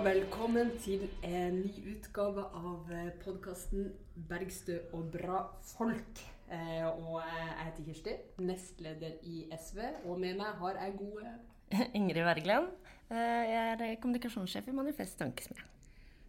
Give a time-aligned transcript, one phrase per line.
[0.00, 2.86] Og velkommen til en ny utgave av
[3.20, 3.90] podkasten
[4.30, 5.40] 'Bergstø og bra
[5.74, 6.22] folk'.
[6.48, 11.34] Eh, og jeg heter Kirsti, nestleder i SV, og med meg har jeg gode
[11.98, 12.70] Ingrid Wergeland.
[13.10, 15.68] Eh, jeg er kommunikasjonssjef i Manifest Tankesmie.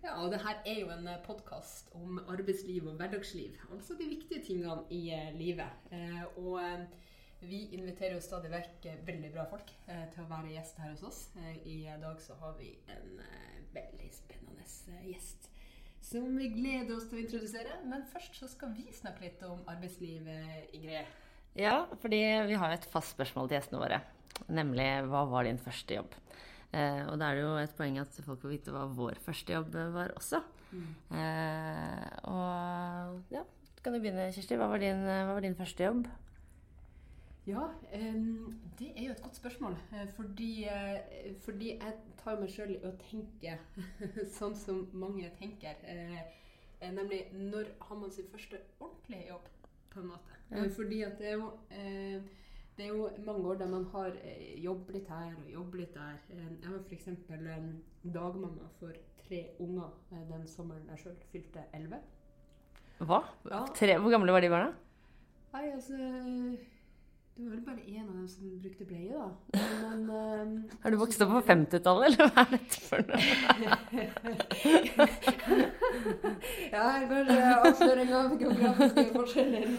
[0.04, 3.56] Ja, og det her er jo en podkast om arbeidsliv og hverdagsliv.
[3.72, 5.72] Altså de viktige tingene i eh, livet.
[6.36, 6.60] Og
[7.42, 11.22] vi inviterer jo stadig vekk veldig bra folk til å være gjest her hos oss.
[11.66, 13.18] I dag så har vi en
[13.74, 14.68] veldig spennende
[15.10, 15.52] gjest
[16.12, 17.78] som vi gleder oss til å introdusere.
[17.88, 21.20] Men først så skal vi snakke litt om arbeidslivet, Ingrid.
[21.60, 24.02] Ja, fordi vi har et fast spørsmål til gjestene våre.
[24.52, 26.16] Nemlig hva var din første jobb?
[26.72, 29.56] Eh, og da er det jo et poeng at folk får vite hva vår første
[29.58, 30.40] jobb var også.
[30.72, 30.92] Mm.
[31.20, 33.44] Eh, og ja,
[33.84, 34.60] kan du begynne, Kirsti.
[34.60, 36.08] Hva var din, hva var din første jobb?
[37.48, 37.68] Ja,
[38.80, 39.78] det er jo et godt spørsmål.
[39.94, 43.56] Eh, fordi, uh, fordi jeg tar meg sjøl i å tenke
[44.38, 45.80] sånn som mange tenker.
[45.82, 46.20] Uh,
[46.94, 49.50] nemlig når har man sin første ordentlige jobb,
[49.92, 50.38] på en måte.
[50.52, 50.68] Ja.
[50.76, 51.50] fordi at det er jo
[52.78, 54.16] det er jo mange år der man har
[54.58, 56.18] jobbet litt her og jobbet litt der.
[56.32, 57.08] Jeg var f.eks.
[58.04, 59.92] Dagmamma for tre unger
[60.32, 62.00] den sommeren jeg sjøl fylte elleve.
[63.00, 63.22] Hva?
[63.52, 63.66] Ja.
[63.76, 64.72] Tre, hvor gamle var de barna?
[65.54, 65.98] Nei, altså
[67.38, 69.30] det var vel bare én av dem som brukte bleie, da.
[69.82, 73.20] Men, um, har du vokst opp på 50-tallet, eller hva er dette for noe?
[76.76, 79.64] ja, kanskje avsløring av geografiske forskjeller.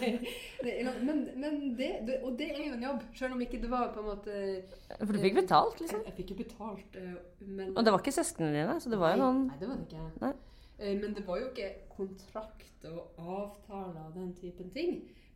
[1.03, 3.87] Men, men det, det, og det er jo en jobb, selv om ikke det var
[3.91, 4.31] på en måte
[5.01, 5.99] For du fikk betalt, liksom?
[5.99, 8.75] Jeg, jeg fikk jo betalt, eh, men Og det var ikke søsknene dine?
[8.79, 10.03] Så det var jo noen Nei, det var det ikke.
[10.23, 10.33] Nei.
[10.77, 14.91] Eh, men det var jo ikke kontrakt og avtaler og den typen ting.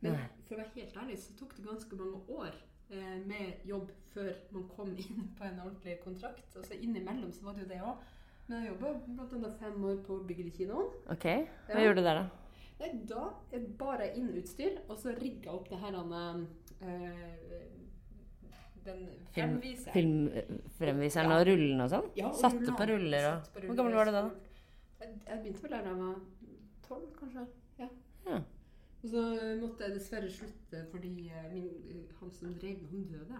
[0.05, 2.51] Men for å være helt ærlig så tok det ganske mange år
[2.93, 6.47] eh, med jobb før man kom inn på en ordentlig kontrakt.
[6.55, 8.05] Altså Innimellom så var det jo det òg.
[8.47, 9.53] Men jeg jobba bl.a.
[9.59, 10.93] fem år på Byggelkinoen.
[11.11, 11.25] Ok,
[11.67, 11.87] Hva ja.
[11.87, 12.43] gjorde du der, da?
[12.77, 13.23] Nei, Da
[13.79, 17.65] bar jeg inn utstyr, og så rigga opp det her eh,
[18.87, 19.93] den fremviseren.
[19.95, 21.39] Filmfremviseren ja.
[21.39, 22.11] og rullene og sånn?
[22.15, 24.23] Ja, og Satte på ruller og Hvor gammel var du da?
[25.01, 26.21] Jeg, jeg begynte vel der da jeg var
[26.87, 27.43] tolv, kanskje.
[27.81, 27.89] Ja.
[28.29, 28.39] ja.
[29.07, 29.21] Og så
[29.61, 33.39] måtte jeg dessverre slutte fordi eh, min, eh, han som drev med, han døde.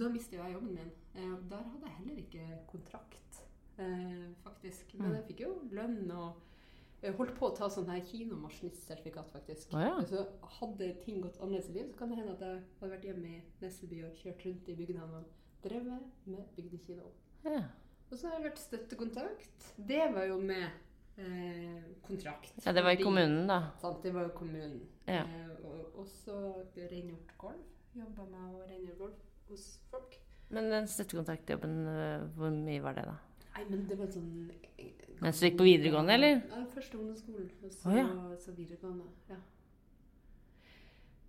[0.00, 0.90] Da mistet jeg jobben min.
[1.14, 3.44] Eh, der hadde jeg heller ikke kontrakt,
[4.42, 4.96] faktisk.
[4.98, 5.14] Men mm.
[5.14, 6.40] jeg fikk jo lønn og
[6.98, 9.70] jeg holdt på å ta sånn her kinomaskinistsertifikat, faktisk.
[9.78, 9.92] Ah, ja.
[10.10, 10.24] Så
[10.58, 13.30] hadde ting gått annerledes i liv, så kan det hende at jeg hadde vært hjemme
[13.36, 15.28] i Nesseby og kjørt rundt i bygdene og
[15.62, 17.12] drevet med bygdekino.
[17.46, 17.62] Ja.
[18.08, 19.70] Og så har jeg vært støttekontakt.
[19.78, 20.87] Det var jo med
[21.18, 22.54] eh, kontrakt.
[22.64, 23.60] Ja, det var i kommunen, da.
[23.82, 24.80] Sant, det var jo kommunen.
[25.06, 25.24] Ja.
[25.24, 26.38] Eh, og, og så
[26.76, 27.64] rengjort gulv.
[27.98, 30.18] Jobba med å rengjøre gulv hos folk.
[30.54, 33.18] Men den støttekontaktjobben, eh, hvor mye var det, da?
[33.58, 34.32] Nei, men det var sånn
[34.78, 36.42] eh, Mens du gikk på videregående, eller?
[36.46, 37.48] Ja, første ungdomsskolen.
[37.66, 38.36] Og så, oh, ja.
[38.38, 39.08] så videregående.
[39.28, 39.40] Ja.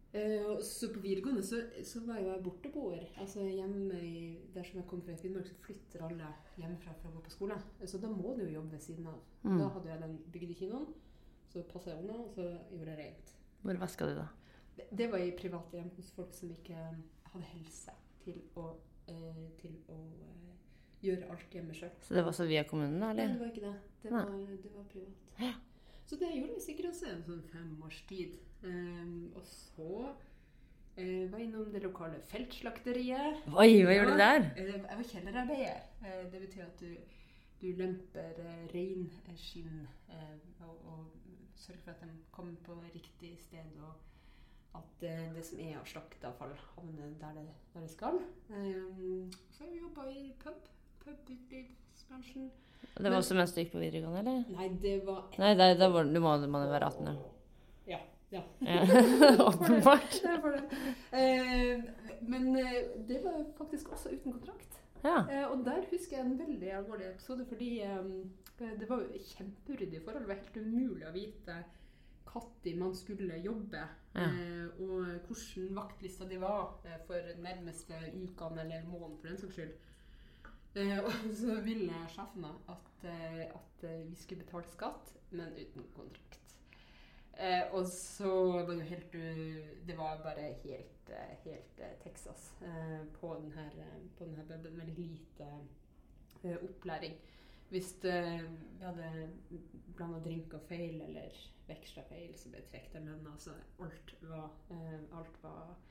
[0.10, 3.04] Uh, så på videregående så, så, var jeg borteboer.
[3.22, 7.12] Altså hjemme i, Der som jeg kom fra i Finnmark, så flytter alle hjemmefra for
[7.12, 7.60] å gå på skole.
[7.86, 9.22] Så da må du jo jobbe ved siden av.
[9.44, 9.60] Mm.
[9.62, 10.90] Da hadde jeg den bygdekinoen.
[11.50, 13.34] Så passa jeg unna, og så gjorde jeg rent.
[13.62, 14.28] Hvor vaska du, da?
[14.76, 16.78] Det, det, var i private hjem hos folk som ikke
[17.34, 18.68] hadde helse til å,
[19.10, 20.52] uh, til å uh,
[21.06, 21.94] gjøre alt hjemme sjøl.
[22.06, 23.12] Så det var så via kommunen, da?
[23.14, 23.30] eller?
[23.30, 23.76] Nei, det var ikke det.
[24.04, 24.30] Det, var,
[24.64, 25.26] det var, privat.
[25.40, 25.54] Ja.
[26.10, 28.40] Så det gjorde vi sikkert også en sånn fem års tid.
[28.64, 33.44] Um, og så uh, var jeg innom det lokale feltslakteriet.
[33.54, 34.48] Oi, hva gjorde du der?
[34.58, 35.84] Uh, jeg var kjellerarbeider.
[36.02, 36.96] Uh, det betyr at du,
[37.62, 38.42] du lemper
[38.74, 39.86] reinskinn
[40.66, 41.06] og, og,
[41.60, 43.78] sørger for at de kommer på riktig sted.
[43.84, 43.94] og
[44.80, 48.20] at det som er av slakteavfall, havner der det, der det skal.
[48.50, 50.70] Um, så har vi jobba i pub.
[51.04, 52.50] Pub-utelivsbransjen.
[52.82, 54.44] Det var Men, også mens du gikk på videregående, eller?
[54.56, 58.00] Nei, det var Nei, det, det var, du må, må være 18, ja.
[58.30, 58.44] Ja.
[58.60, 58.82] ja.
[59.50, 60.20] Åpenbart.
[61.12, 61.80] eh,
[62.22, 64.78] men eh, det var faktisk også uten kontrakt.
[65.04, 65.24] Ja.
[65.32, 68.12] Eh, og der husker jeg en veldig alvorlig episode, fordi eh,
[68.60, 70.28] det var kjempeuryddige forhold.
[70.28, 71.60] Det var helt umulig å vite
[72.30, 73.80] når man skulle jobbe,
[74.16, 74.26] ja.
[74.30, 79.56] Eh, og hvordan vaktlista de var eh, for nærmeste ukene eller måneden, for den saks
[79.56, 79.72] skyld.
[80.76, 81.12] Og
[81.42, 86.40] så ville sjefene at, at vi skulle betale skatt, men uten kontrakt.
[87.40, 89.14] Eh, og så var det jo helt
[89.88, 94.64] Det var bare helt, eh, helt eh, Texas eh, på denne, eh, på denne.
[94.64, 95.48] Veldig lite
[96.44, 97.16] eh, opplæring.
[97.70, 98.10] Hvis vi
[98.82, 99.30] hadde
[99.96, 101.36] blanda drinker feil eller
[101.68, 103.36] veksla feil, så ble det trukket av lønna.
[103.40, 104.50] Så alt var,
[105.14, 105.89] alt var eh,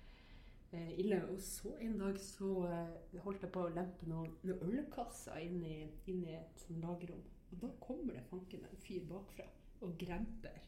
[0.73, 1.20] ille.
[1.32, 5.61] Og så en dag så eh, holdt jeg på å lempe noen, noen ølkasser inn
[5.65, 5.79] i,
[6.11, 7.23] inn i et sånn lagerrom.
[7.53, 9.47] Og da kommer det fanken en fyr bakfra
[9.85, 10.59] og gremper.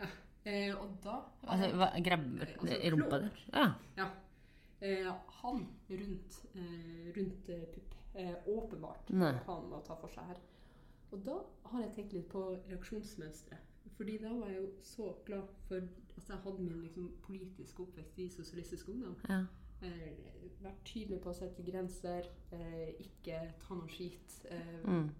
[0.00, 0.08] Ja.
[0.46, 3.38] Eh, og da Altså, hva, grabber Altså, rumpa der?
[3.50, 3.66] Ja.
[3.98, 4.08] Ja.
[4.80, 5.08] Eh,
[5.40, 7.94] han rundt, eh, rundt eh, pupp.
[8.16, 9.32] Eh, åpenbart Nei.
[9.44, 10.38] han ta for seg her.
[11.12, 11.40] Og da
[11.70, 13.75] har jeg tenkt litt på reaksjonsmønsteret.
[13.96, 15.76] Fordi da var jeg jo så glad for
[16.16, 19.16] at jeg hadde min liksom, politiske oppvekst i Sosialistisk Ungdom.
[19.28, 19.44] ja.
[19.82, 20.12] Eh,
[20.62, 24.38] vært tydelig på å sette grenser, eh, ikke ta noe skit.
[24.50, 25.10] Eh, Mm.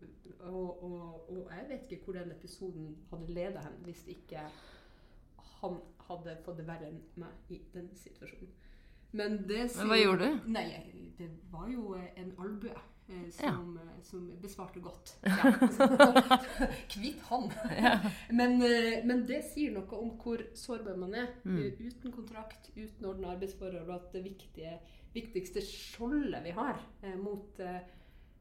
[0.41, 4.47] og, og, og jeg vet ikke hvor den episoden hadde ledet hen hvis ikke
[5.61, 5.77] han
[6.09, 8.49] hadde fått det verre enn meg i den situasjonen.
[9.13, 10.49] Men, det Men hva gjorde du?
[10.51, 10.67] Nei,
[11.19, 12.73] det var jo en albue
[13.31, 14.03] som, ja.
[14.03, 15.13] som besvarte godt.
[16.93, 17.51] Kvitt han.
[18.31, 21.29] men, eh, men det sier noe om hvor sårbar man er.
[21.45, 21.59] Mm.
[21.63, 24.79] eh, Uten kontrakt, uten ordna arbeidsforhold, og at det viktige,
[25.15, 27.79] viktigste skjoldet vi har eh, mot eh,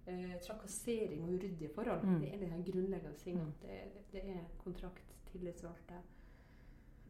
[0.08, 2.20] eh, trakassering og uryddige forhold, Mm.
[2.22, 3.54] det er den grunnleggende tingene.
[3.62, 3.80] Det,
[4.12, 6.02] det er kontrakt, tillitsvalgte,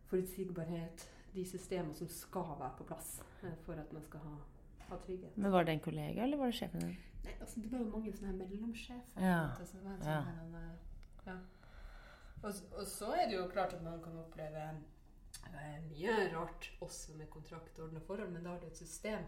[0.09, 4.35] forutsigbarhet, de systemene som skal være på plass eh, for at man skal ha,
[4.89, 5.35] ha trygghet.
[5.37, 6.95] Men Var det en kollega, eller var det sjefen din?
[7.25, 9.21] Nei, altså, det var jo mange sånne mellomsjefer.
[9.21, 9.37] Ja.
[9.59, 9.65] Ja.
[9.65, 9.87] sånn
[10.41, 11.37] en, eh, ja.
[12.43, 14.65] Og, og så er det jo klart at man kan oppleve
[15.89, 19.23] mye rart også med kontraktordna forhold, men da har du et system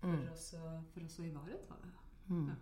[0.00, 0.28] for, Mm.
[0.32, 1.90] oss, å, for å ivareta det.
[2.28, 2.48] Mm.
[2.48, 2.54] Ja.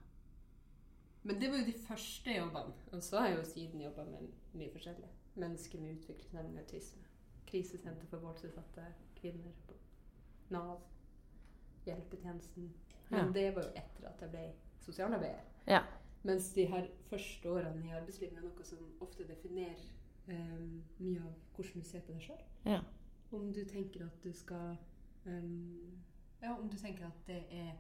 [1.24, 2.74] Men det var jo de første jobbene.
[2.92, 5.08] Og så har jeg jo siden jobba med mye forskjellig.
[5.36, 7.02] Mennesker med utviklingsevne, autisme.
[7.46, 8.84] Krisesenter for voldsutsatte
[9.16, 9.52] kvinner.
[9.66, 9.74] på
[10.50, 10.80] Nav.
[11.86, 12.70] Hjelpetjenesten.
[13.10, 13.32] Men Ja.
[13.32, 14.52] det var jo etter at jeg ble
[14.84, 15.44] sosialarbeider.
[15.66, 15.82] Ja.
[16.24, 19.80] Mens de her første årene i arbeidslivet er noe som ofte definerer
[20.28, 22.44] um, mye av hvordan du ser på deg sjøl.
[22.64, 22.78] Ja.
[23.34, 24.76] Om du tenker at du skal
[25.26, 26.00] um,
[26.42, 27.74] Ja, om du tenker at det er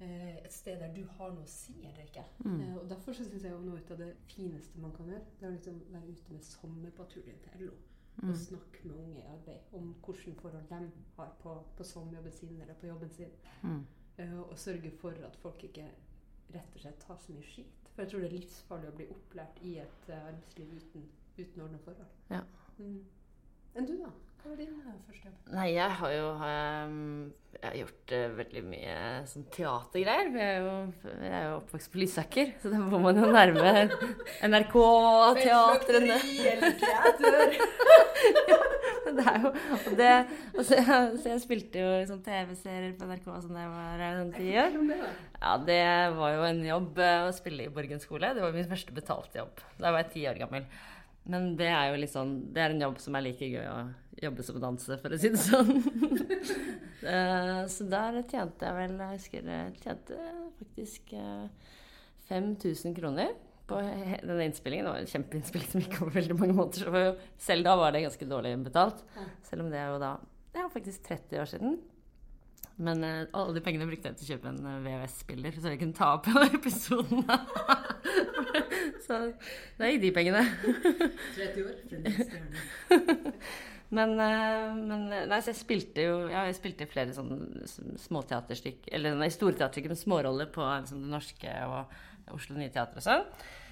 [0.00, 2.24] uh, et sted der du har noe å si eller ikke.
[2.44, 2.58] Mm.
[2.60, 5.46] Uh, og Derfor så syns jeg jo noe av det fineste man kan gjøre, det
[5.46, 7.78] er å liksom være ute med sommerpatruljen til LO.
[8.20, 8.28] Mm.
[8.28, 10.80] Og snakke med unge i arbeid om hvilke forhold de
[11.16, 13.32] har på, på sommerjobben sin eller på jobben sin.
[13.62, 13.80] Mm.
[14.20, 15.86] Eh, og sørge for at folk ikke
[16.54, 17.76] rett og slett tar så mye skit.
[17.94, 21.06] For jeg tror det er livsfarlig å bli opplært i et eh, arbeidsliv uten,
[21.38, 22.18] uten ordna forhold.
[22.32, 22.42] Ja.
[22.78, 22.98] Mm.
[23.78, 24.10] Enn du, da?
[24.40, 25.38] Hva var din eh, første jobb?
[25.52, 26.98] Nei, jeg har jo um,
[27.54, 28.96] jeg har gjort uh, veldig mye
[29.30, 30.30] sånn teatergreier.
[30.32, 33.74] Jeg er, jo, jeg er jo oppvokst på Lysaker, så da må man jo nærme
[34.48, 36.20] NRK og teatrene.
[36.54, 37.58] eller teater?
[39.18, 40.10] Det er jo og det,
[40.54, 40.78] og så,
[41.20, 44.52] så jeg spilte jo sånn TV-serier på NRK sånn da jeg var eh, sånn ti
[44.62, 44.78] år.
[45.40, 45.82] Ja, det
[46.16, 48.32] var jo en jobb eh, å spille i Borgen skole.
[48.36, 49.64] Det var min første betalte jobb.
[49.80, 50.68] Da var jeg ti år gammel.
[51.30, 53.80] Men det er jo litt sånn Det er en jobb som er like gøy å
[54.20, 55.74] jobbe som å danse, for å si det sånn.
[57.00, 60.16] Eh, så der tjente jeg vel Jeg husker jeg tjente
[60.58, 61.70] faktisk eh,
[62.28, 63.30] 5000 kroner
[63.70, 64.88] på denne innspillingen.
[64.88, 66.90] Det var en kjempeinnspilling som gikk over veldig mange måneder.
[66.90, 69.00] Så selv da var det ganske dårlig betalt.
[69.46, 70.18] Selv om det er jo da
[70.50, 71.80] Det er faktisk 30 år siden.
[72.80, 75.80] Men eh, alle de pengene brukte jeg til å kjøpe en eh, VHS-spiller, så jeg
[75.82, 77.26] kunne ta opp episoden.
[79.06, 79.18] så
[79.76, 80.46] det gikk de pengene.
[81.36, 81.74] 30 år.
[83.90, 87.66] Men, eh, men eh, Nei, så jeg spilte jo ja, jeg spilte flere sånne
[87.98, 93.00] småteaterstykker Eller nei, store teaterstykker med småroller på liksom, Det Norske og Oslo Nye Teater
[93.00, 93.24] og sånn.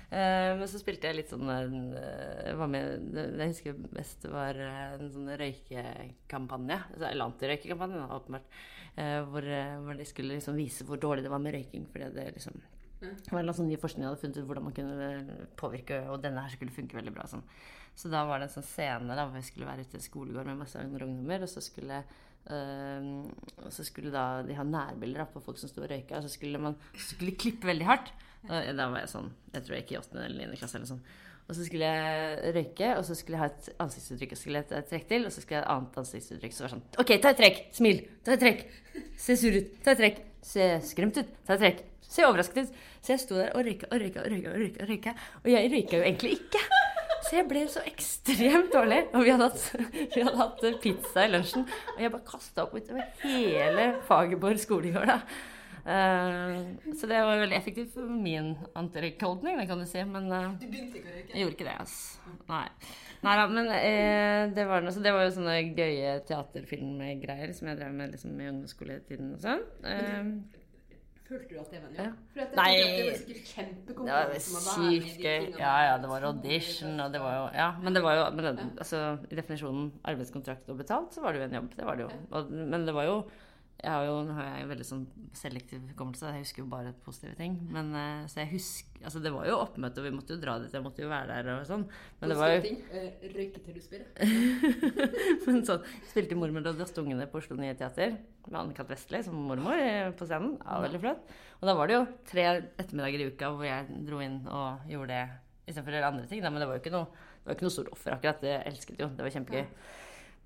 [0.08, 4.22] Eh, men så spilte jeg litt sånn eh, Jeg var med Det jeg husker best,
[4.32, 6.78] var eh, en sånn røykekampanje.
[6.94, 8.58] Altså, eller antirøykekampanje, åpenbart.
[8.98, 9.44] Hvor,
[9.84, 11.84] hvor de skulle liksom vise hvor dårlig det var med røyking.
[11.92, 12.56] Fordi det liksom
[12.98, 16.18] det var en sånn ny forskning jeg hadde funnet ut hvordan man kunne påvirke, og
[16.24, 17.28] denne her skulle funke veldig bra.
[17.30, 17.44] Sånn.
[17.94, 20.50] Så da var det en sånn scene da, hvor jeg skulle være ute i skolegård
[20.50, 22.00] med masse ungdommer, og så skulle
[22.48, 26.32] og så skulle da de ha nærbilder på folk som sto og røyka, og så
[26.32, 28.12] skulle man så skulle de klippe veldig hardt.
[28.48, 30.20] Og da var jeg sånn Jeg tror jeg gikk i 8.
[30.22, 30.60] eller 9.
[30.60, 31.02] klasse eller sånn.
[31.48, 34.90] Og så skulle jeg røyke, og så skulle jeg ha et ansiktsuttrykk, og skulle et
[34.90, 36.54] trekk til, og så skulle jeg ha et annet ansiktsuttrykk.
[36.54, 37.62] Så var det sånn OK, ta et trekk!
[37.78, 38.02] Smil!
[38.26, 38.66] Ta et trekk!
[39.16, 39.70] Se sur ut!
[39.84, 40.20] Ta et trekk!
[40.44, 41.32] Se skremt ut!
[41.48, 41.82] Ta et trekk!
[42.04, 42.84] Se overrasket ut!
[43.00, 44.28] Så jeg sto der og røyka og røyka og
[44.92, 45.16] røyka.
[45.16, 45.42] Og.
[45.46, 46.62] Og jeg røyka jo egentlig ikke.
[47.28, 49.02] Så jeg ble så ekstremt dårlig.
[49.12, 49.64] Og vi hadde hatt,
[50.16, 55.12] vi hadde hatt pizza i lunsjen, og jeg bare kasta opp utover hele Fagerborg skolegård.
[55.88, 56.56] Eh,
[57.00, 60.02] så det var veldig effektivt for min antirøykholdning, det kan du si.
[60.08, 61.30] Men uh, Du begynte ikke å røyke?
[61.34, 62.32] jeg gjorde ikke det, altså.
[62.48, 62.64] Nei.
[63.24, 67.80] Neida, men eh, det, var, noe- så det var jo sånne gøye teaterfilmgreier som jeg
[67.80, 69.64] drev med liksom, i ungdomsskoletiden og sånn.
[69.88, 70.28] Eh,
[71.28, 72.04] Følte du at det var en jobb?
[72.06, 72.12] Ja.
[72.32, 72.68] For at Nei.
[72.78, 75.42] at det var sikkert kjempekonkurranse om å være med i de sykt gøy.
[75.60, 78.46] Ja, ja, det var audition, og det var jo Ja, men det var jo men
[78.46, 81.68] det, altså, I definisjonen arbeidskontrakt og betalt, så var det jo en jobb.
[81.76, 82.10] Det var det jo.
[82.32, 83.18] Og, men det var jo
[83.78, 85.02] jeg har jo, har jeg en veldig sånn
[85.38, 87.54] selektiv hukommelse, jeg husker jo bare positive ting.
[87.70, 90.56] Men eh, så jeg husker Altså, det var jo oppmøte, og vi måtte jo dra
[90.58, 91.84] dit, jeg måtte jo være der og sånn.
[92.18, 92.80] Men det var jo ting.
[92.90, 94.02] Eh, Røyke til du spyr.
[95.44, 98.16] Men sånn, Spilte 'Mormor og Drastungene på Oslo Nye Teater
[98.48, 98.90] med Anne-Kat.
[98.90, 100.56] Vestli som mormor eh, på scenen.
[100.64, 101.30] Ja, veldig flott.
[101.60, 102.48] Og da var det jo tre
[102.80, 105.22] ettermiddager i uka hvor jeg dro inn og gjorde det
[105.68, 106.42] istedenfor å gjøre andre ting.
[106.42, 106.50] Da.
[106.50, 108.42] Men det var jo ikke noe, det var ikke noe stort offer, akkurat.
[108.42, 109.12] Det elsket jo.
[109.14, 109.66] Det var kjempegøy.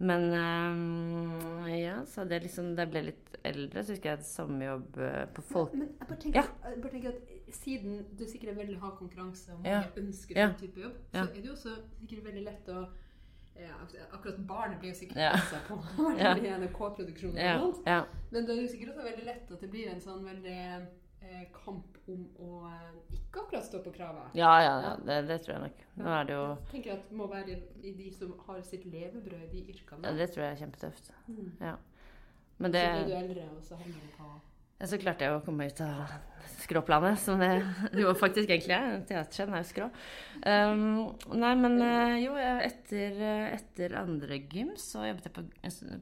[0.02, 4.97] Men um, ja, så det liksom, da jeg ble litt eldre, så husker jeg sommerjobb
[4.99, 5.76] øh, på folk...
[5.78, 6.71] Men jeg bare tenker, Ja.
[6.73, 10.02] jeg bare tenker at siden du sikkert er veldig hard konkurranse, og mange Ja.
[10.02, 12.82] ønsker sånn type jobb, så er det jo også sikkert veldig lett å
[13.62, 13.75] ja,
[14.16, 15.32] Akkurat barnet blir jo sikkert Ja.
[15.68, 15.76] på
[16.18, 16.32] Ja.
[16.35, 17.37] være i NRK-produksjon.
[17.37, 18.04] Ja.
[18.32, 20.87] Men det er jo sikkert også veldig lett at det blir en sånn veldig eh,
[21.57, 24.35] kamp om å eh, ikke akkurat stå på kravet.
[24.38, 25.85] ja, ja, ja det, det tror jeg nok.
[26.00, 28.85] Nå er det jo Jeg tenker at det må være i de som har sitt
[28.87, 30.07] levebrød i de yrkene.
[30.07, 31.12] ja, Det tror jeg er kjempetøft.
[31.29, 31.52] Mm.
[31.61, 31.76] Ja.
[32.59, 34.29] Men det Så blir du eldre, og så havner du på
[34.81, 36.12] Ja, så klarte jeg å komme ut av
[36.62, 37.62] skråplanet, som det
[38.02, 39.00] jo faktisk egentlig er.
[39.07, 39.88] Teaterskjeen er jo skrå.
[40.43, 40.85] Um,
[41.38, 45.47] nei, men eh, jo, etter, eh, etter andre gym så jobbet jeg på,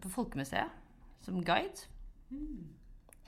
[0.05, 0.79] på Folkemuseet
[1.25, 1.89] som guide.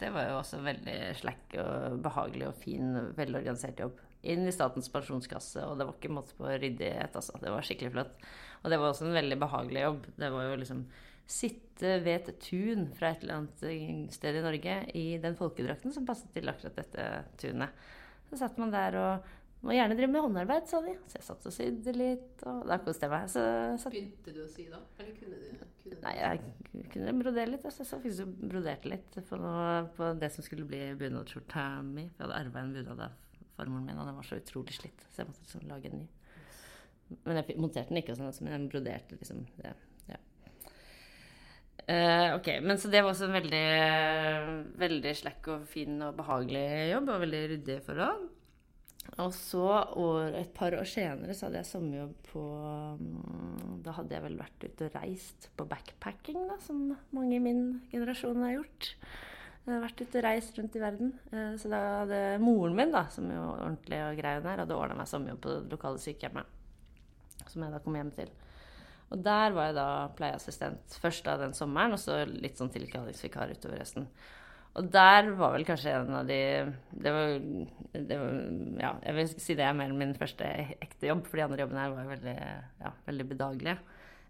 [0.02, 4.00] Det var jo også veldig slack og behagelig og fin, velorganisert jobb.
[4.32, 7.38] Inn i Statens pensjonskasse, og det var ikke måte på ryddighet, altså.
[7.42, 8.26] Det var skikkelig flott.
[8.62, 10.06] Og det var også en veldig behagelig jobb.
[10.18, 10.84] Det var jo liksom
[11.32, 16.06] sitte ved et tun fra et eller annet sted i Norge i den folkedrakten som
[16.06, 17.06] passet til akkurat dette
[17.40, 17.84] tunet.
[18.30, 20.92] Så satt man der og må gjerne drive med håndarbeid, sa de.
[21.06, 23.28] Så jeg satt og sydde litt, og da koste jeg meg.
[23.30, 23.42] Så
[23.78, 23.92] så...
[23.94, 24.80] Begynte du å sy da?
[24.98, 25.44] Eller kunne du?
[25.82, 26.00] Kunne du?
[26.02, 27.68] Nei, jeg kunne brodere litt.
[27.70, 32.08] Altså, så fikk jeg broderte litt på, noe, på det som skulle bli bunadsskjorta mi.
[32.10, 33.14] For jeg hadde arva en bunad av
[33.54, 35.06] farmoren min, og den var så utrolig slitt.
[35.12, 36.10] Så jeg måtte liksom lage en ny.
[37.22, 39.76] Men jeg monterte den ikke, sånn, men jeg broderte liksom det.
[40.10, 40.20] Ja.
[41.86, 43.66] Uh, ok, men så det var også en veldig,
[44.80, 48.30] veldig slack og fin og behagelig jobb, og veldig ryddige forhold.
[49.20, 49.66] Og så
[50.00, 52.44] år, et par år senere så hadde jeg sommerjobb på
[52.96, 57.42] mm, Da hadde jeg vel vært ute og reist på backpacking, da, som mange i
[57.42, 58.88] min generasjon har gjort.
[59.62, 61.12] Jeg har vært ute og reist rundt i verden.
[61.30, 64.78] Eh, Så da hadde moren min, da, som jo ordentlig og grei hun er, hadde
[64.78, 66.58] ordna meg sommerjobb på det lokale sykehjemmet.
[67.46, 68.32] Som jeg da kom hjem til.
[69.12, 73.52] Og der var jeg da pleieassistent først da den sommeren, og så litt sånn tilkallingsvikar
[73.52, 74.08] utover resten.
[74.80, 76.38] Og der var vel kanskje en av de
[77.04, 77.32] Det var,
[77.92, 78.36] det var
[78.80, 80.48] Ja, jeg vil si det er mer min første
[80.80, 82.36] ekte jobb, for de andre jobbene her var jo veldig,
[82.80, 83.76] ja, veldig bedagelige.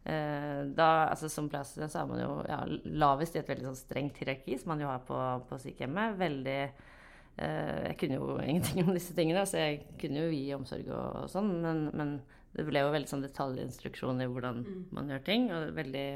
[0.03, 2.59] Eh, da, altså Som pleieassistent så er man jo ja,
[3.05, 6.19] lavest i et veldig sånn strengt hierarki, som man jo har på, på sykehjemmet.
[6.19, 10.91] Veldig eh, Jeg kunne jo ingenting om disse tingene, så jeg kunne jo gi omsorg
[10.91, 12.17] og, og sånn, men, men
[12.57, 15.53] det ble jo veldig sånn detaljinstruksjon i hvordan man gjør ting.
[15.55, 16.07] og veldig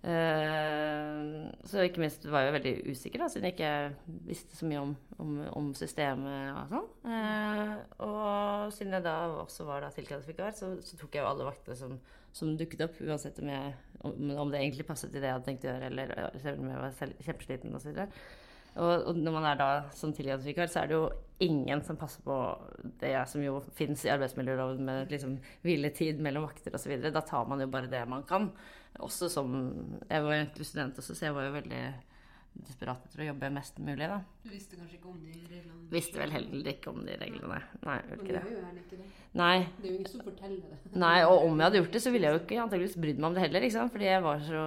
[0.00, 4.94] så ikke minst var jeg veldig usikker, da, siden jeg ikke visste så mye om,
[5.20, 6.88] om, om systemet og sånn.
[7.12, 7.74] Eh,
[8.06, 11.76] og siden jeg da også var da tilkallingsvikar, så, så tok jeg jo alle vaktene
[11.76, 11.98] som,
[12.32, 15.50] som dukket opp, uansett om, jeg, om, om det egentlig passet til det jeg hadde
[15.50, 17.92] tenkt å gjøre, eller selv om jeg var kjempesliten osv.
[17.92, 18.16] Og,
[18.76, 21.08] og når man er da som tilgangsvikar, så er det jo
[21.40, 22.36] ingen som passer på
[23.00, 26.98] det som jo fins i arbeidsmiljøloven med liksom hviletid mellom vakter osv.
[27.08, 28.50] Da tar man jo bare det man kan.
[29.00, 29.50] Også som
[30.10, 31.82] Jeg var jo student også, så jeg var jo veldig
[32.66, 34.18] desperat etter å jobbe mest mulig, da.
[34.44, 35.78] Du visste kanskje ikke om de reglene?
[35.90, 37.60] Visste vel heller ikke om de reglene.
[37.86, 38.42] Nei, gjorde ikke det.
[38.50, 39.08] jo ikke det.
[39.40, 40.92] Nei, Det er jo ingen som forteller det.
[41.04, 43.28] Nei, og om jeg hadde gjort det, så ville jeg jo ikke antakeligvis brydd meg
[43.28, 43.66] om det heller.
[43.66, 43.94] ikke sant?
[43.94, 44.64] Fordi jeg var så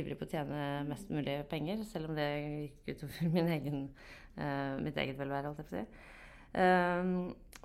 [0.00, 3.82] ivrig på å tjene mest mulig penger, selv om det gikk utover min egen,
[4.38, 6.08] uh, mitt eget velvære, holdt jeg på å si.
[6.52, 7.12] Um,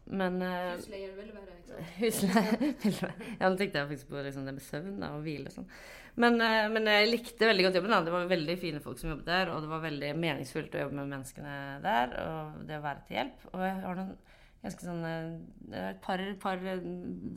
[0.07, 1.55] men uh, Husleier vil være,
[1.99, 2.75] ikke sant?
[2.79, 3.09] Husleie
[3.41, 5.71] Ja, nå tenkte jeg faktisk på liksom det med søvn da, og hvile og sånn.
[6.17, 7.93] Men, eh, men jeg likte veldig godt jobben.
[7.93, 8.03] da.
[8.05, 10.97] Det var veldig fine folk som jobbet der, og det var veldig meningsfullt å jobbe
[10.97, 13.45] med menneskene der, og det å være til hjelp.
[13.53, 14.15] Og jeg har noen
[14.63, 16.63] ganske sånn eh, et par, par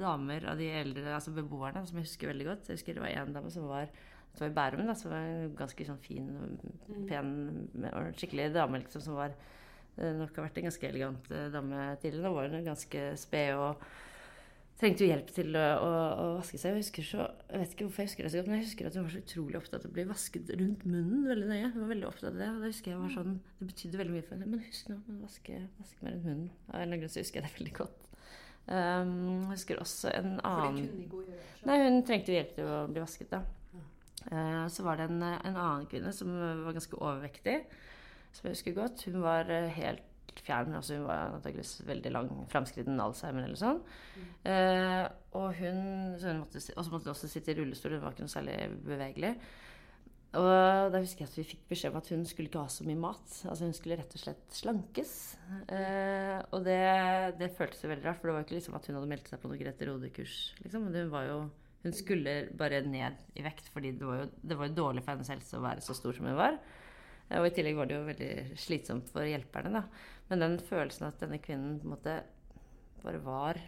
[0.00, 2.70] damer av de eldre altså beboerne som jeg husker veldig godt.
[2.70, 3.90] Jeg husker det var en dame som var
[4.30, 7.32] det var i Bærum, da, som var en ganske sånn fin, og pen
[7.90, 11.88] og skikkelig dame liksom, som var eh, nok har vært en ganske elegant eh, dame
[12.02, 12.28] tidligere.
[12.28, 13.84] Nå var hun ganske sped og
[14.80, 15.88] trengte jo hjelp til å, å,
[16.22, 16.72] å vaske seg.
[16.72, 18.88] Jeg husker så, jeg vet ikke hvorfor jeg husker det så godt, men jeg husker
[18.88, 21.70] at hun var så utrolig opptatt av å bli vasket rundt munnen veldig nøye.
[21.74, 24.14] Hun var veldig opptatt av det, og da husker jeg var sånn, det betydde veldig
[24.16, 24.48] mye for henne.
[24.54, 26.48] Men husk nå, men vaske, vaske meg rundt munnen.
[26.68, 28.08] Av en eller annen grunn så husker jeg det veldig godt.
[28.70, 29.14] Um,
[29.50, 31.70] jeg husker også en For det annen kunne gå og gjøre selv.
[31.70, 33.42] Nei, hun trengte jo hjelp til å bli vasket, da.
[34.30, 36.32] Uh, så var det en, en annen kvinne som
[36.64, 37.56] var ganske overvektig.
[38.32, 39.04] som jeg husker godt.
[39.10, 39.72] Hun var eh,
[40.44, 40.74] fjern.
[40.76, 43.80] altså Hun var antakeligvis veldig lang fremskriden Alzheimer eller sånn.
[44.48, 45.06] Eh,
[45.38, 45.80] og hun,
[46.20, 47.96] så hun måtte, måtte også sitte i rullestol.
[47.96, 48.56] Hun var ikke noe særlig
[48.86, 49.34] bevegelig.
[50.38, 52.84] Og da husker jeg at vi fikk beskjed om at hun skulle ikke ha så
[52.86, 53.32] mye mat.
[53.50, 55.14] Altså Hun skulle rett og slett slankes.
[55.66, 56.82] Eh, og det,
[57.40, 59.42] det føltes jo veldig rart, for det var ikke liksom at hun hadde meldt seg
[59.42, 60.36] på noe Grete Rode-kurs.
[60.62, 60.86] Liksom.
[60.86, 61.40] Men hun var jo
[61.80, 65.14] hun skulle bare ned i vekt, fordi det var, jo, det var jo dårlig for
[65.14, 66.58] hennes helse å være så stor som hun var.
[67.38, 69.70] Og i tillegg var det jo veldig slitsomt for hjelperne.
[69.72, 69.82] da.
[70.30, 72.16] Men den følelsen at denne kvinnen på en måte
[73.04, 73.60] bare var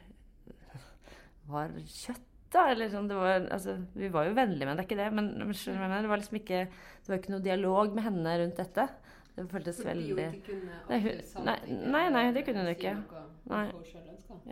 [1.49, 2.67] var kjøtt, da.
[2.73, 5.09] Eller sånn, det var, altså, vi var jo vennlige med det, er ikke det.
[5.17, 8.89] Men, men det var liksom ikke Det var ikke noe dialog med henne rundt dette.
[9.33, 11.59] Det føltes Fordi hun veldig ikke kunne Nei, hun- nei,
[11.95, 12.93] nei, nei, det kunne hun ikke.
[13.49, 13.65] Nei.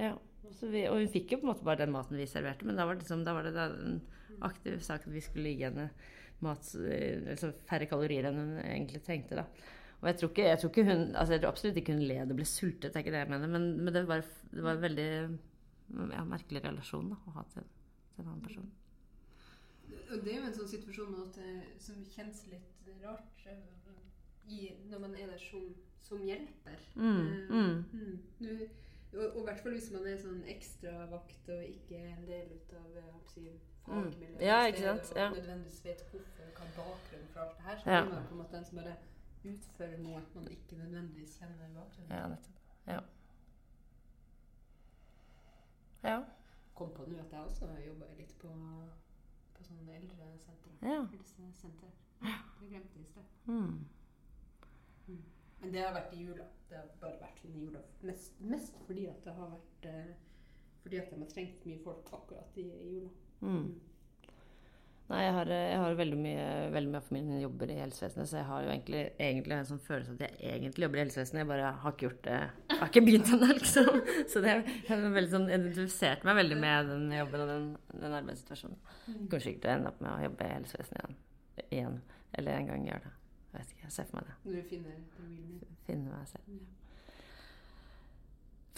[0.01, 0.15] Ja.
[0.61, 2.77] Så vi, og hun fikk jo på en måte bare den maten vi serverte, men
[2.77, 4.01] da var det, liksom, da var det da en
[4.43, 5.91] aktiv sak at vi skulle gi henne
[6.43, 9.37] mat, eh, altså færre kalorier enn hun egentlig trengte.
[9.37, 9.45] da.
[10.01, 12.31] Og jeg tror ikke, jeg tror ikke hun altså jeg tror absolutt ikke hun led
[12.33, 14.23] og ble sultet, det er ikke det jeg mener, men, men det, var,
[14.55, 15.09] det var en veldig
[16.15, 17.67] ja, merkelig relasjon da, å ha til,
[18.15, 18.71] til en annen person.
[20.11, 23.61] Og det er jo en sånn situasjon at, det- som kjennes litt rart eh,
[24.51, 25.69] i, når man er der som,
[26.03, 26.79] som hjelper.
[26.95, 27.85] Mm, Eh, mm.
[27.93, 28.19] mm.
[28.41, 28.69] Du-
[29.19, 32.75] og, i hvert fall hvis man er sånn ekstravakt og ikke er en del ut
[32.79, 32.99] av
[33.91, 34.01] hva.
[34.01, 34.41] Mm.
[34.41, 35.13] Ja, ikke sant?
[35.17, 35.29] Ja.
[35.31, 37.79] Og nødvendigvis vet hvorfor, hva er bakgrunnen for alt det her.
[37.79, 38.05] Så Ja.
[38.05, 38.97] man på en måte den som bare
[39.45, 42.13] utfører noe man ikke nødvendigvis kjenner bakgrunnen.
[42.17, 42.59] Ja, nettopp.
[42.87, 43.01] Ja.
[46.09, 46.19] ja.
[46.75, 48.49] Kom på nå at jeg også jobber litt på,
[49.55, 50.77] på sånne eldresenter.
[50.83, 51.01] Ja.
[51.13, 51.91] Helsesenter.
[52.61, 53.23] Det glemte i sted.
[53.47, 53.85] Mm.
[55.61, 56.45] Men det har vært i jula.
[56.71, 57.81] Det har bare vært sånn i jula.
[58.09, 60.13] Mest, mest fordi at det har vært eh,
[60.81, 63.11] Fordi at de har trengt mye folk akkurat i, i jula.
[63.41, 63.69] Mm.
[65.11, 68.29] Nei, jeg har, jeg har veldig, mye, veldig mye av familien min jobber i helsevesenet,
[68.31, 71.41] så jeg har jo egentlig, egentlig en sånn følelse at jeg egentlig jobber i helsevesenet.
[71.41, 73.91] Jeg bare har ikke gjort det Jeg har ikke begynt ennå, liksom.
[74.31, 74.55] Så det,
[74.87, 77.67] jeg veldig sånn identifisert meg veldig med den jobben og den,
[78.05, 78.79] den arbeidssituasjonen.
[79.33, 81.19] Kanskje ikke ende opp med å jobbe i helsevesenet igjen.
[81.67, 82.01] igjen.
[82.39, 83.15] Eller en gang gjøre det.
[83.51, 84.39] Jeg vet ikke, jeg ser for meg det.
[84.45, 86.15] Når du finner real me.
[86.15, 86.61] Meg selv.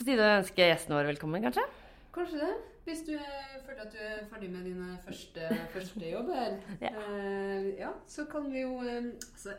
[0.01, 1.69] På tide å ønske gjestene våre velkommen, kanskje?
[2.13, 2.55] Kanskje det.
[2.85, 5.41] Hvis du eh, føler at du er ferdig med dine første,
[5.75, 6.91] første jobber, Ja.
[7.13, 9.55] eh, ja, så kan vi jo eh, altså,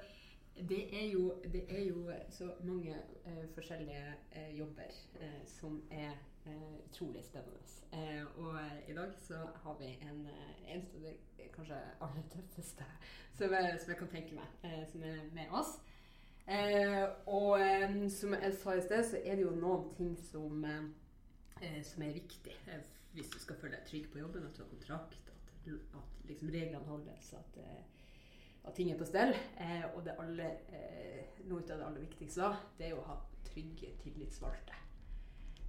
[0.69, 6.11] det, er jo det er jo så mange eh, forskjellige eh, jobber eh, som er
[6.89, 7.59] utrolig spennende.
[8.37, 10.27] Og i dag så har vi en,
[10.67, 11.01] en av
[11.37, 12.83] de kanskje aller tøffeste
[13.37, 15.77] som jeg, som jeg kan tenke meg, som er med oss.
[17.31, 17.63] Og
[18.11, 20.65] som jeg sa i sted, så er det jo noen ting som
[21.83, 24.71] som er viktig eh, hvis du skal føle deg trygg på jobben, at du har
[24.71, 25.67] kontrakt, at,
[25.99, 28.07] at liksom reglene holdes, at, eh,
[28.63, 29.35] at ting er på stell.
[29.61, 33.19] Eh, og det alle, eh, noe av det aller viktigste da, det er å ha
[33.45, 34.79] trygge tillitsvalgte.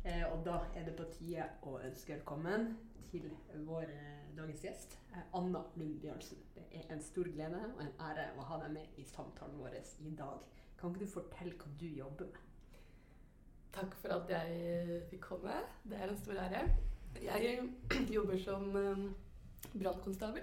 [0.05, 2.75] Eh, og da er det på tide å ønske velkommen
[3.11, 3.29] til
[3.67, 6.41] vår eh, dagens gjest, eh, Anna Lund Bjørnsen.
[6.57, 9.77] Det er en stor glede og en ære å ha deg med i samtalen vår
[9.81, 10.49] i dag.
[10.81, 12.54] Kan ikke du fortelle hva du jobber med?
[13.75, 15.55] Takk for at jeg fikk komme.
[15.83, 16.61] Det er en stor ære.
[17.23, 17.61] Jeg
[18.17, 19.07] jobber som eh,
[19.75, 20.43] brannkonstabel.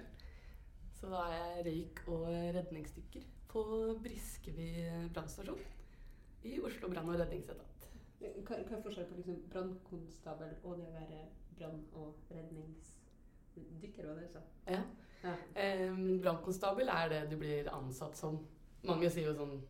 [1.00, 3.62] Så da er jeg røyk- og redningsdykker på
[4.02, 4.68] Briskeby
[5.14, 5.58] brannstasjon
[6.44, 7.88] i Oslo brann- og redningsetat.
[8.20, 11.24] Hva er forskjellen på liksom brannkonstabel og det å være
[11.58, 14.06] brann- og redningsdykker?
[14.06, 14.44] Var det du sa?
[14.68, 14.82] Ja.
[15.22, 15.34] Ja.
[15.56, 18.42] Eh, brannkonstabel er det du blir ansatt som.
[18.84, 19.60] Mange sier jo sånn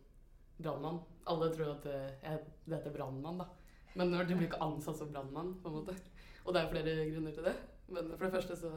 [0.63, 1.03] brannmann.
[1.29, 3.49] Alle tror at eh, jeg, det heter brannmann, da.
[3.93, 5.95] Men du blir ikke ansatt som brannmann, på en måte.
[6.43, 7.55] Og det er flere grunner til det.
[7.93, 8.71] Men for det første så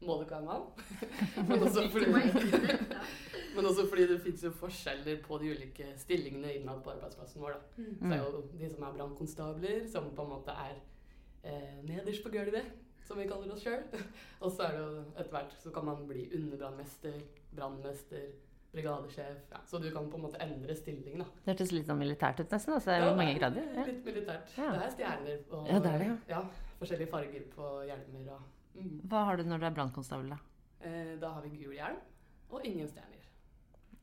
[0.00, 0.62] må du ikke være mann.
[1.48, 2.06] Men også fordi,
[3.56, 7.54] men også fordi det fins jo forskjeller på de ulike stillingene innad på arbeidsplassen vår.
[7.56, 7.84] da.
[7.98, 10.74] Så det er jo de som er brannkonstabler, som på en måte er
[11.44, 12.68] eh, nederst på gulvet,
[13.08, 13.86] som vi kaller oss sjøl.
[14.44, 17.16] Og så er det jo etter hvert så kan man bli underbrannmester,
[17.56, 18.28] brannmester,
[18.76, 19.38] brigadesjef.
[19.52, 21.26] Ja, så du kan på en måte endre stilling, da.
[21.44, 22.76] Det hørtes litt sånn militært ut, nesten.
[22.76, 23.66] Altså, Ja, mange grader.
[23.74, 23.84] Ja.
[23.88, 24.52] Litt militært.
[24.58, 24.70] Ja.
[24.76, 26.42] Det er stjerner og Ja, det er det, ja,
[26.80, 28.42] forskjellige farger på hjelmer og
[28.76, 28.96] mm.
[29.10, 30.38] Hva har du når du er brannkonstabel, da?
[30.86, 32.02] eh, Da har vi gul hjelm
[32.50, 33.24] og ingen stjerner.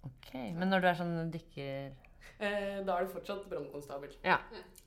[0.03, 1.93] Ok, Men når du er sånn dykker
[2.39, 4.09] Eh, da er du fortsatt brannkonstabel.
[4.25, 4.37] Ja.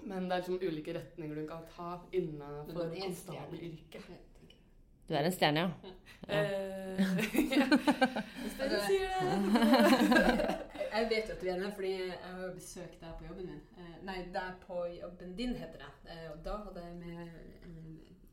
[0.05, 4.09] Men det er liksom ulike retninger du kan ta innenfor innafor konstabelyrket.
[5.09, 5.71] Du er en stjerne, ja.
[5.85, 5.93] Ja.
[6.27, 6.99] Eh,
[7.53, 7.67] ja.
[8.41, 10.55] Hvis dere sier det.
[10.97, 13.61] Jeg vet jo at du er det, fordi jeg har besøkt deg på jobben min.
[13.79, 15.91] Eh, Nei, deg på jobben din, heter det.
[16.11, 17.21] Eh, Og da hadde jeg med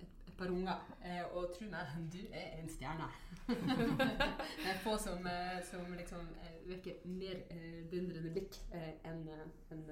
[0.07, 0.79] et, par unger.
[1.05, 3.09] Eh, og tro meg, du er en stjerne.
[4.63, 5.27] det er få som,
[5.69, 6.23] som liksom
[6.71, 7.43] vekker mer
[7.91, 8.57] beundrende blikk
[9.03, 9.27] enn
[9.75, 9.83] en,